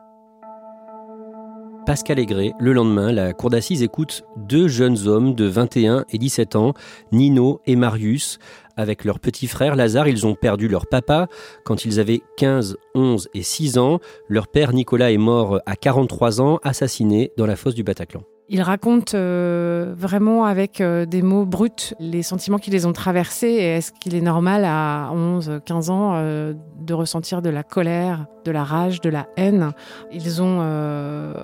Pascal 1.84 2.20
Aigret, 2.20 2.52
le 2.60 2.72
lendemain, 2.72 3.10
la 3.10 3.32
cour 3.32 3.50
d'assises 3.50 3.82
écoute 3.82 4.22
deux 4.36 4.68
jeunes 4.68 5.08
hommes 5.08 5.34
de 5.34 5.46
21 5.46 6.04
et 6.10 6.18
17 6.18 6.54
ans, 6.54 6.74
Nino 7.10 7.60
et 7.66 7.74
Marius. 7.74 8.38
Avec 8.76 9.04
leur 9.04 9.18
petit 9.18 9.48
frère 9.48 9.74
Lazare, 9.74 10.06
ils 10.06 10.24
ont 10.24 10.36
perdu 10.36 10.68
leur 10.68 10.86
papa 10.86 11.26
quand 11.64 11.84
ils 11.84 11.98
avaient 11.98 12.22
15, 12.36 12.76
11 12.94 13.28
et 13.34 13.42
6 13.42 13.78
ans. 13.78 13.98
Leur 14.28 14.46
père 14.46 14.72
Nicolas 14.72 15.10
est 15.10 15.18
mort 15.18 15.60
à 15.66 15.74
43 15.74 16.40
ans, 16.40 16.60
assassiné 16.62 17.32
dans 17.36 17.46
la 17.46 17.56
fosse 17.56 17.74
du 17.74 17.82
Bataclan. 17.82 18.22
Il 18.48 18.60
raconte 18.60 19.14
euh, 19.14 19.94
vraiment 19.96 20.44
avec 20.44 20.80
euh, 20.80 21.06
des 21.06 21.22
mots 21.22 21.46
bruts 21.46 21.94
les 22.00 22.22
sentiments 22.22 22.58
qui 22.58 22.70
les 22.70 22.86
ont 22.86 22.92
traversés 22.92 23.46
est-ce 23.46 23.92
qu'il 23.92 24.14
est 24.14 24.20
normal 24.20 24.64
à 24.64 25.10
11, 25.12 25.60
15 25.64 25.90
ans 25.90 26.12
euh, 26.14 26.52
de 26.78 26.92
ressentir 26.92 27.40
de 27.40 27.50
la 27.50 27.62
colère, 27.62 28.26
de 28.44 28.50
la 28.50 28.64
rage, 28.64 29.00
de 29.00 29.08
la 29.10 29.28
haine? 29.36 29.70
Ils 30.10 30.42
ont 30.42 30.60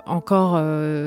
encore 0.07 0.61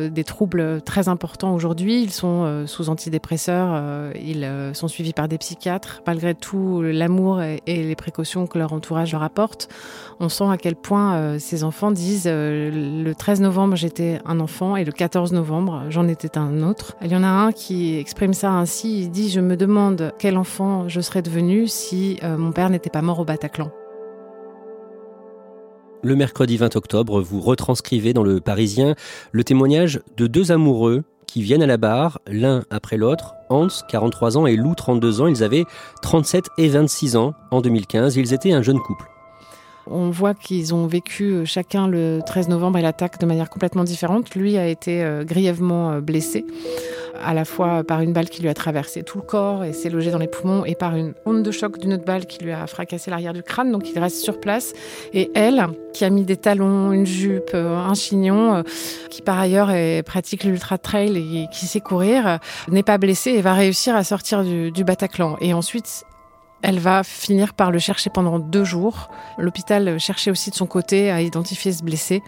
des 0.10 0.24
troubles 0.24 0.82
très 0.82 1.10
importants 1.10 1.54
aujourd'hui. 1.54 2.02
Ils 2.02 2.12
sont 2.12 2.66
sous 2.66 2.90
antidépresseurs, 2.90 4.14
ils 4.16 4.72
sont 4.74 4.88
suivis 4.88 5.12
par 5.12 5.28
des 5.28 5.38
psychiatres. 5.38 6.02
Malgré 6.08 6.34
tout 6.34 6.82
l'amour 6.82 7.42
et, 7.42 7.62
les 7.68 7.96
précautions 7.96 8.48
que 8.48 8.58
leur 8.58 8.72
entourage 8.72 9.12
leur 9.12 9.24
apporte, 9.24 9.68
on 10.22 10.30
sent 10.30 10.46
à 10.50 10.58
quel 10.58 10.76
point 10.76 11.40
ces 11.40 11.64
enfants 11.64 11.92
disent 11.92 12.28
le 12.28 13.14
13 13.14 13.42
novembre 13.42 13.76
j'étais 13.76 14.20
un 14.26 14.40
enfant 14.40 14.76
et 14.76 14.86
le 14.86 14.92
14 14.92 15.34
novembre 15.34 15.84
j'en 15.90 16.08
étais 16.08 16.38
un 16.38 16.62
autre. 16.62 16.96
Il 17.02 17.12
y 17.12 17.16
en 17.16 17.24
a 17.24 17.28
un 17.28 17.52
qui 17.52 17.98
exprime 17.98 18.34
ça 18.34 18.52
ainsi, 18.52 19.02
il 19.02 19.12
dit 19.12 19.30
Je 19.30 19.40
me 19.40 19.58
demande 19.58 20.14
quel 20.20 20.38
enfant 20.38 20.88
je 20.88 21.02
serais 21.02 21.22
devenu 21.22 21.68
si 21.68 22.20
euh, 22.24 22.38
mon 22.38 22.52
père 22.52 22.70
n'était 22.70 22.90
pas 22.90 23.02
mort 23.02 23.20
au 23.20 23.26
Bataclan. 23.26 23.72
Le 26.04 26.16
mercredi 26.16 26.58
20 26.58 26.76
octobre, 26.76 27.22
vous 27.22 27.42
retranscrivez 27.42 28.14
dans 28.14 28.24
le 28.24 28.40
Parisien 28.40 28.96
le 29.32 29.44
témoignage 29.44 30.02
de 30.18 30.28
deux 30.28 30.52
amoureux 30.52 31.04
qui 31.28 31.44
viennent 31.44 31.64
à 31.64 31.68
la 31.68 31.78
barre, 31.78 32.20
l'un 32.28 32.64
après 32.70 32.98
l'autre. 32.98 33.36
Hans, 33.50 33.68
43 33.88 34.38
ans, 34.38 34.48
et 34.48 34.56
Lou, 34.56 34.76
32 34.76 35.22
ans. 35.22 35.28
Ils 35.28 35.44
avaient 35.44 35.66
37 36.02 36.46
et 36.58 36.68
26 36.68 37.16
ans 37.16 37.34
en 37.52 37.62
2015. 37.62 38.18
Ils 38.18 38.34
étaient 38.34 38.52
un 38.52 38.62
jeune 38.62 38.80
couple. 38.80 39.06
On 39.88 40.10
voit 40.10 40.34
qu'ils 40.34 40.74
ont 40.74 40.86
vécu 40.86 41.32
euh, 41.32 41.46
chacun 41.46 41.88
le 41.88 42.20
13 42.26 42.50
novembre 42.50 42.78
et 42.78 42.82
l'attaque 42.82 43.20
de 43.20 43.26
manière 43.26 43.50
complètement 43.50 43.84
différente. 43.84 44.36
Lui 44.36 44.58
a 44.58 44.68
été 44.68 45.04
euh, 45.04 45.24
grièvement 45.24 45.92
euh, 45.92 46.02
blessé, 46.02 46.46
à 47.24 47.34
la 47.34 47.46
fois 47.46 47.84
par 47.84 48.02
une 48.02 48.14
balle 48.14 48.30
qui 48.30 48.42
lui 48.42 48.50
a 48.50 48.54
traversé 48.54 49.04
tout 49.04 49.18
le 49.18 49.24
corps 49.24 49.64
et 49.64 49.74
s'est 49.74 49.90
logée 49.90 50.12
dans 50.12 50.20
les 50.20 50.28
poumons, 50.28 50.66
et 50.66 50.76
par 50.76 50.96
une 50.96 51.14
onde 51.26 51.44
de 51.44 51.52
choc 51.52 51.80
d'une 51.80 51.94
autre 51.94 52.06
balle 52.06 52.26
qui 52.26 52.44
lui 52.44 52.52
a 52.52 52.68
fracassé 52.68 53.10
l'arrière 53.10 53.34
du 53.34 53.44
crâne. 53.44 53.72
Donc 53.72 53.90
il 53.90 53.98
reste 54.00 54.18
sur 54.18 54.40
place. 54.40 54.74
Et 55.14 55.32
elle, 55.34 55.68
qui 55.94 56.06
a 56.06 56.10
mis 56.10 56.26
des 56.26 56.38
talons, 56.38 56.92
une 56.92 57.06
jupe, 57.06 57.54
un 57.54 57.94
chignon, 57.94 58.64
qui 59.10 59.22
par 59.22 59.40
ailleurs 59.40 59.72
pratique 60.04 60.44
l'ultra 60.44 60.78
trail 60.78 61.18
et 61.18 61.48
qui 61.52 61.66
sait 61.66 61.82
courir, 61.82 62.40
n'est 62.70 62.84
pas 62.84 62.98
blessée 62.98 63.32
et 63.32 63.42
va 63.42 63.54
réussir 63.54 63.96
à 63.96 64.04
sortir 64.04 64.44
du, 64.44 64.72
du 64.72 64.84
Bataclan. 64.84 65.38
Et 65.42 65.54
ensuite, 65.54 66.06
elle 66.64 66.80
va 66.80 67.04
finir 67.04 67.54
par 67.54 67.72
le 67.72 67.80
chercher 67.80 68.10
pendant 68.10 68.40
deux 68.40 68.64
jours. 68.64 69.10
L'hôpital 69.38 70.00
cherchait 70.00 70.32
aussi 70.32 70.50
de 70.50 70.56
son 70.56 70.68
côté 70.68 71.12
à 71.12 71.22
identifier 71.22 71.72
ce 71.72 71.84
blessé. 71.84 72.22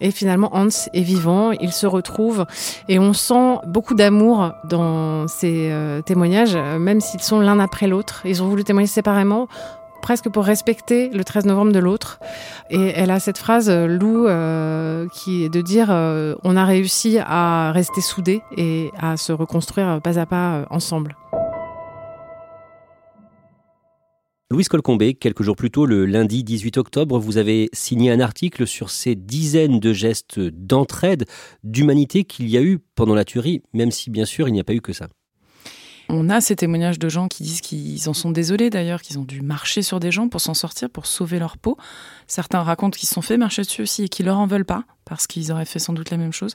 Et 0.00 0.10
finalement, 0.10 0.50
Hans 0.52 0.68
est 0.92 1.02
vivant, 1.02 1.52
il 1.52 1.72
se 1.72 1.86
retrouve 1.86 2.46
et 2.88 2.98
on 2.98 3.12
sent 3.12 3.58
beaucoup 3.66 3.94
d'amour 3.94 4.52
dans 4.64 5.26
ces 5.28 5.70
euh, 5.70 6.02
témoignages, 6.02 6.56
même 6.56 7.00
s'ils 7.00 7.22
sont 7.22 7.40
l'un 7.40 7.58
après 7.58 7.86
l'autre. 7.86 8.22
Ils 8.24 8.42
ont 8.42 8.48
voulu 8.48 8.64
témoigner 8.64 8.86
séparément 8.86 9.48
presque 10.00 10.28
pour 10.28 10.44
respecter 10.44 11.10
le 11.10 11.22
13 11.22 11.46
novembre 11.46 11.72
de 11.72 11.78
l'autre. 11.78 12.18
Et 12.70 12.92
elle 12.96 13.10
a 13.10 13.20
cette 13.20 13.38
phrase, 13.38 13.70
Lou, 13.70 14.26
qui 15.12 15.44
est 15.44 15.48
de 15.48 15.60
dire 15.60 15.90
on 16.42 16.56
a 16.56 16.64
réussi 16.64 17.18
à 17.20 17.70
rester 17.72 18.00
soudés 18.00 18.42
et 18.56 18.90
à 19.00 19.16
se 19.16 19.32
reconstruire 19.32 20.00
pas 20.02 20.18
à 20.18 20.26
pas 20.26 20.66
ensemble. 20.70 21.16
Louise 24.52 24.68
Colcombé, 24.68 25.14
quelques 25.14 25.42
jours 25.42 25.56
plus 25.56 25.70
tôt, 25.70 25.86
le 25.86 26.04
lundi 26.04 26.44
18 26.44 26.76
octobre, 26.76 27.18
vous 27.18 27.38
avez 27.38 27.70
signé 27.72 28.10
un 28.10 28.20
article 28.20 28.66
sur 28.66 28.90
ces 28.90 29.14
dizaines 29.14 29.80
de 29.80 29.94
gestes 29.94 30.38
d'entraide, 30.38 31.24
d'humanité 31.64 32.24
qu'il 32.24 32.50
y 32.50 32.58
a 32.58 32.60
eu 32.60 32.78
pendant 32.94 33.14
la 33.14 33.24
tuerie, 33.24 33.62
même 33.72 33.90
si 33.90 34.10
bien 34.10 34.26
sûr 34.26 34.48
il 34.48 34.52
n'y 34.52 34.60
a 34.60 34.64
pas 34.64 34.74
eu 34.74 34.82
que 34.82 34.92
ça. 34.92 35.08
On 36.14 36.28
a 36.28 36.42
ces 36.42 36.56
témoignages 36.56 36.98
de 36.98 37.08
gens 37.08 37.26
qui 37.26 37.42
disent 37.42 37.62
qu'ils 37.62 38.06
en 38.06 38.12
sont 38.12 38.30
désolés 38.30 38.68
d'ailleurs, 38.68 39.00
qu'ils 39.00 39.18
ont 39.18 39.24
dû 39.24 39.40
marcher 39.40 39.80
sur 39.80 39.98
des 39.98 40.12
gens 40.12 40.28
pour 40.28 40.42
s'en 40.42 40.52
sortir, 40.52 40.90
pour 40.90 41.06
sauver 41.06 41.38
leur 41.38 41.56
peau. 41.56 41.78
Certains 42.26 42.62
racontent 42.62 42.98
qu'ils 42.98 43.08
se 43.08 43.14
sont 43.14 43.22
fait 43.22 43.38
marcher 43.38 43.62
dessus 43.62 43.80
aussi 43.80 44.04
et 44.04 44.08
qu'ils 44.10 44.26
leur 44.26 44.38
en 44.38 44.46
veulent 44.46 44.66
pas 44.66 44.84
parce 45.04 45.26
qu'ils 45.26 45.52
auraient 45.52 45.66
fait 45.66 45.78
sans 45.78 45.92
doute 45.92 46.10
la 46.10 46.16
même 46.16 46.32
chose. 46.32 46.54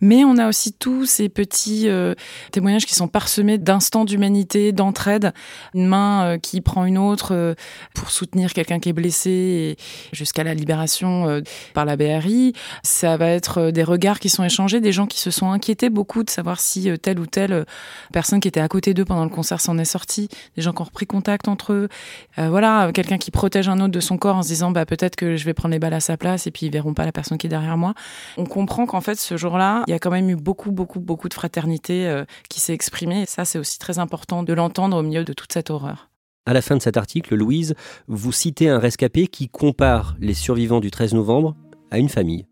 Mais 0.00 0.24
on 0.24 0.36
a 0.36 0.48
aussi 0.48 0.72
tous 0.72 1.06
ces 1.06 1.28
petits 1.28 1.88
euh, 1.88 2.14
témoignages 2.52 2.86
qui 2.86 2.94
sont 2.94 3.08
parsemés 3.08 3.58
d'instants 3.58 4.04
d'humanité, 4.04 4.72
d'entraide, 4.72 5.32
une 5.74 5.86
main 5.86 6.24
euh, 6.24 6.38
qui 6.38 6.60
prend 6.60 6.84
une 6.84 6.98
autre 6.98 7.34
euh, 7.34 7.54
pour 7.94 8.10
soutenir 8.10 8.52
quelqu'un 8.52 8.78
qui 8.78 8.90
est 8.90 8.92
blessé 8.92 9.76
jusqu'à 10.12 10.44
la 10.44 10.54
libération 10.54 11.42
par 11.74 11.84
la 11.84 11.96
BRI. 11.96 12.52
Ça 12.82 13.16
va 13.16 13.28
être 13.28 13.70
des 13.70 13.82
regards 13.82 14.20
qui 14.20 14.28
sont 14.28 14.44
échangés, 14.44 14.80
des 14.80 14.92
gens 14.92 15.06
qui 15.06 15.18
se 15.18 15.30
sont 15.30 15.50
inquiétés 15.50 15.90
beaucoup 15.90 16.22
de 16.22 16.30
savoir 16.30 16.60
si 16.60 16.90
telle 17.00 17.18
ou 17.18 17.26
telle 17.26 17.64
personne 18.12 18.40
qui 18.40 18.48
était 18.48 18.60
à 18.60 18.68
côté 18.68 18.87
d'eux 18.94 19.04
pendant 19.04 19.24
le 19.24 19.30
concert 19.30 19.60
s'en 19.60 19.78
est 19.78 19.84
sortie, 19.84 20.28
des 20.56 20.62
gens 20.62 20.72
qui 20.72 20.82
ont 20.82 20.86
repris 20.86 21.06
contact 21.06 21.48
entre 21.48 21.72
eux. 21.72 21.88
voilà, 22.36 22.90
quelqu'un 22.92 23.18
qui 23.18 23.30
protège 23.30 23.68
un 23.68 23.80
autre 23.80 23.92
de 23.92 24.00
son 24.00 24.18
corps 24.18 24.36
en 24.36 24.42
se 24.42 24.48
disant 24.48 24.70
bah 24.70 24.86
peut-être 24.86 25.16
que 25.16 25.36
je 25.36 25.44
vais 25.44 25.54
prendre 25.54 25.72
les 25.72 25.78
balles 25.78 25.94
à 25.94 26.00
sa 26.00 26.16
place 26.16 26.46
et 26.46 26.50
puis 26.50 26.66
ils 26.66 26.72
verront 26.72 26.94
pas 26.94 27.04
la 27.04 27.12
personne 27.12 27.38
qui 27.38 27.46
est 27.46 27.50
derrière 27.50 27.76
moi. 27.76 27.94
On 28.36 28.44
comprend 28.44 28.86
qu'en 28.86 29.00
fait, 29.00 29.18
ce 29.18 29.36
jour-là, 29.36 29.84
il 29.86 29.90
y 29.90 29.94
a 29.94 29.98
quand 29.98 30.10
même 30.10 30.30
eu 30.30 30.36
beaucoup, 30.36 30.72
beaucoup, 30.72 31.00
beaucoup 31.00 31.28
de 31.28 31.34
fraternité 31.34 32.06
euh, 32.06 32.24
qui 32.48 32.60
s'est 32.60 32.74
exprimée. 32.74 33.22
Et 33.22 33.26
ça, 33.26 33.44
c'est 33.44 33.58
aussi 33.58 33.78
très 33.78 33.98
important 33.98 34.42
de 34.42 34.52
l'entendre 34.52 34.96
au 34.96 35.02
milieu 35.02 35.24
de 35.24 35.32
toute 35.32 35.52
cette 35.52 35.70
horreur. 35.70 36.10
À 36.46 36.52
la 36.52 36.62
fin 36.62 36.76
de 36.76 36.82
cet 36.82 36.96
article, 36.96 37.34
Louise, 37.34 37.74
vous 38.06 38.32
citez 38.32 38.68
un 38.68 38.78
rescapé 38.78 39.26
qui 39.26 39.48
compare 39.48 40.16
les 40.18 40.34
survivants 40.34 40.80
du 40.80 40.90
13 40.90 41.14
novembre 41.14 41.54
à 41.90 41.98
une 41.98 42.08
famille. 42.08 42.46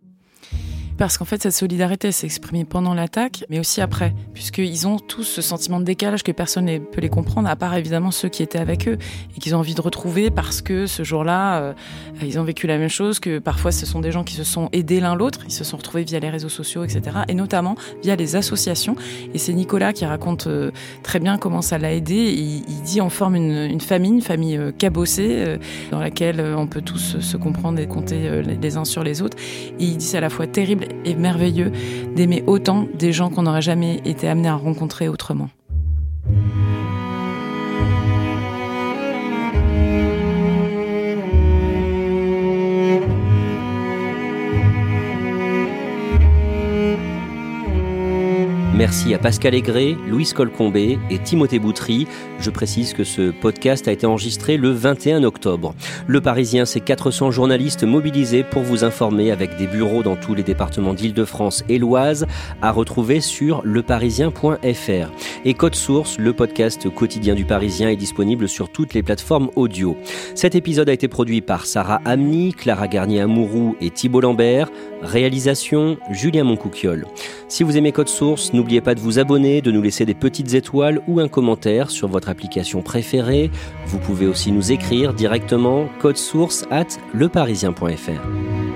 Parce 0.98 1.18
qu'en 1.18 1.26
fait, 1.26 1.42
cette 1.42 1.52
solidarité 1.52 2.10
s'est 2.10 2.26
exprimée 2.26 2.64
pendant 2.64 2.94
l'attaque, 2.94 3.44
mais 3.50 3.58
aussi 3.58 3.82
après, 3.82 4.14
puisqu'ils 4.32 4.88
ont 4.88 4.98
tous 4.98 5.24
ce 5.24 5.42
sentiment 5.42 5.78
de 5.78 5.84
décalage 5.84 6.22
que 6.22 6.32
personne 6.32 6.64
ne 6.64 6.78
peut 6.78 7.02
les 7.02 7.10
comprendre, 7.10 7.48
à 7.48 7.56
part 7.56 7.74
évidemment 7.76 8.10
ceux 8.10 8.30
qui 8.30 8.42
étaient 8.42 8.58
avec 8.58 8.88
eux, 8.88 8.96
et 9.36 9.40
qu'ils 9.40 9.54
ont 9.54 9.58
envie 9.58 9.74
de 9.74 9.80
retrouver 9.80 10.30
parce 10.30 10.62
que 10.62 10.86
ce 10.86 11.02
jour-là, 11.04 11.60
euh, 11.60 11.72
ils 12.22 12.38
ont 12.38 12.44
vécu 12.44 12.66
la 12.66 12.78
même 12.78 12.88
chose, 12.88 13.20
que 13.20 13.38
parfois 13.38 13.72
ce 13.72 13.84
sont 13.84 14.00
des 14.00 14.10
gens 14.10 14.24
qui 14.24 14.34
se 14.34 14.44
sont 14.44 14.70
aidés 14.72 15.00
l'un 15.00 15.14
l'autre, 15.14 15.40
ils 15.46 15.52
se 15.52 15.64
sont 15.64 15.76
retrouvés 15.76 16.04
via 16.04 16.18
les 16.18 16.30
réseaux 16.30 16.48
sociaux, 16.48 16.82
etc., 16.82 17.18
et 17.28 17.34
notamment 17.34 17.76
via 18.02 18.16
les 18.16 18.34
associations. 18.34 18.96
Et 19.34 19.38
c'est 19.38 19.52
Nicolas 19.52 19.92
qui 19.92 20.06
raconte 20.06 20.46
euh, 20.46 20.70
très 21.02 21.20
bien 21.20 21.36
comment 21.36 21.60
ça 21.60 21.76
l'a 21.76 21.92
aidé. 21.92 22.14
Il, 22.14 22.62
dit 22.82 23.00
on 23.00 23.10
forme 23.10 23.36
une, 23.36 23.80
famille, 23.80 24.12
une 24.12 24.22
famille 24.22 24.56
euh, 24.56 24.70
cabossée, 24.70 25.58
dans 25.90 25.98
laquelle 25.98 26.40
on 26.40 26.66
peut 26.66 26.80
tous 26.80 27.18
se 27.20 27.36
comprendre 27.36 27.78
et 27.80 27.86
compter 27.86 28.42
les 28.42 28.76
uns 28.76 28.84
sur 28.84 29.02
les 29.02 29.22
autres. 29.22 29.36
Et 29.78 29.84
il 29.84 29.96
dit 29.96 30.04
c'est 30.04 30.18
à 30.18 30.20
la 30.20 30.30
fois 30.30 30.46
terrible 30.46 30.85
et 31.04 31.14
merveilleux 31.14 31.72
d'aimer 32.14 32.42
autant 32.46 32.86
des 32.94 33.12
gens 33.12 33.30
qu'on 33.30 33.42
n'aurait 33.42 33.62
jamais 33.62 34.00
été 34.04 34.28
amené 34.28 34.48
à 34.48 34.54
rencontrer 34.54 35.08
autrement. 35.08 35.50
Merci 48.76 49.14
à 49.14 49.18
Pascal 49.18 49.54
Aigret, 49.54 49.96
Louise 50.06 50.34
Colcombé 50.34 50.98
et 51.08 51.18
Timothée 51.18 51.58
Boutry. 51.58 52.06
Je 52.38 52.50
précise 52.50 52.92
que 52.92 53.04
ce 53.04 53.30
podcast 53.30 53.88
a 53.88 53.92
été 53.92 54.04
enregistré 54.04 54.58
le 54.58 54.68
21 54.68 55.24
octobre. 55.24 55.74
Le 56.06 56.20
Parisien, 56.20 56.66
c'est 56.66 56.80
400 56.80 57.30
journalistes 57.30 57.84
mobilisés 57.84 58.44
pour 58.44 58.62
vous 58.62 58.84
informer 58.84 59.30
avec 59.30 59.56
des 59.56 59.66
bureaux 59.66 60.02
dans 60.02 60.14
tous 60.14 60.34
les 60.34 60.42
départements 60.42 60.92
d'Île-de-France 60.92 61.64
et 61.70 61.78
l'Oise 61.78 62.26
à 62.60 62.70
retrouver 62.70 63.22
sur 63.22 63.62
leparisien.fr. 63.64 65.10
Et 65.46 65.54
Code 65.54 65.74
Source, 65.74 66.18
le 66.18 66.34
podcast 66.34 66.90
quotidien 66.90 67.34
du 67.34 67.46
Parisien, 67.46 67.88
est 67.88 67.96
disponible 67.96 68.46
sur 68.46 68.68
toutes 68.68 68.92
les 68.92 69.02
plateformes 69.02 69.48
audio. 69.56 69.96
Cet 70.34 70.54
épisode 70.54 70.90
a 70.90 70.92
été 70.92 71.08
produit 71.08 71.40
par 71.40 71.64
Sarah 71.64 72.02
Amni, 72.04 72.52
Clara 72.52 72.88
Garnier-Amouroux 72.88 73.74
et 73.80 73.88
Thibault 73.88 74.20
Lambert. 74.20 74.68
Réalisation, 75.00 75.96
Julien 76.10 76.44
Moncouquiole. 76.44 77.06
Si 77.48 77.62
vous 77.62 77.78
aimez 77.78 77.92
Code 77.92 78.08
Source, 78.08 78.52
n'oubliez 78.66 78.80
pas 78.80 78.96
de 78.96 79.00
vous 79.00 79.20
abonner, 79.20 79.62
de 79.62 79.70
nous 79.70 79.80
laisser 79.80 80.04
des 80.04 80.14
petites 80.14 80.54
étoiles 80.54 81.00
ou 81.06 81.20
un 81.20 81.28
commentaire 81.28 81.88
sur 81.88 82.08
votre 82.08 82.28
application 82.28 82.82
préférée. 82.82 83.48
Vous 83.86 84.00
pouvez 84.00 84.26
aussi 84.26 84.50
nous 84.50 84.72
écrire 84.72 85.14
directement 85.14 85.88
code 86.00 86.16
source 86.16 86.66
at 86.72 86.88
leparisien.fr. 87.14 88.75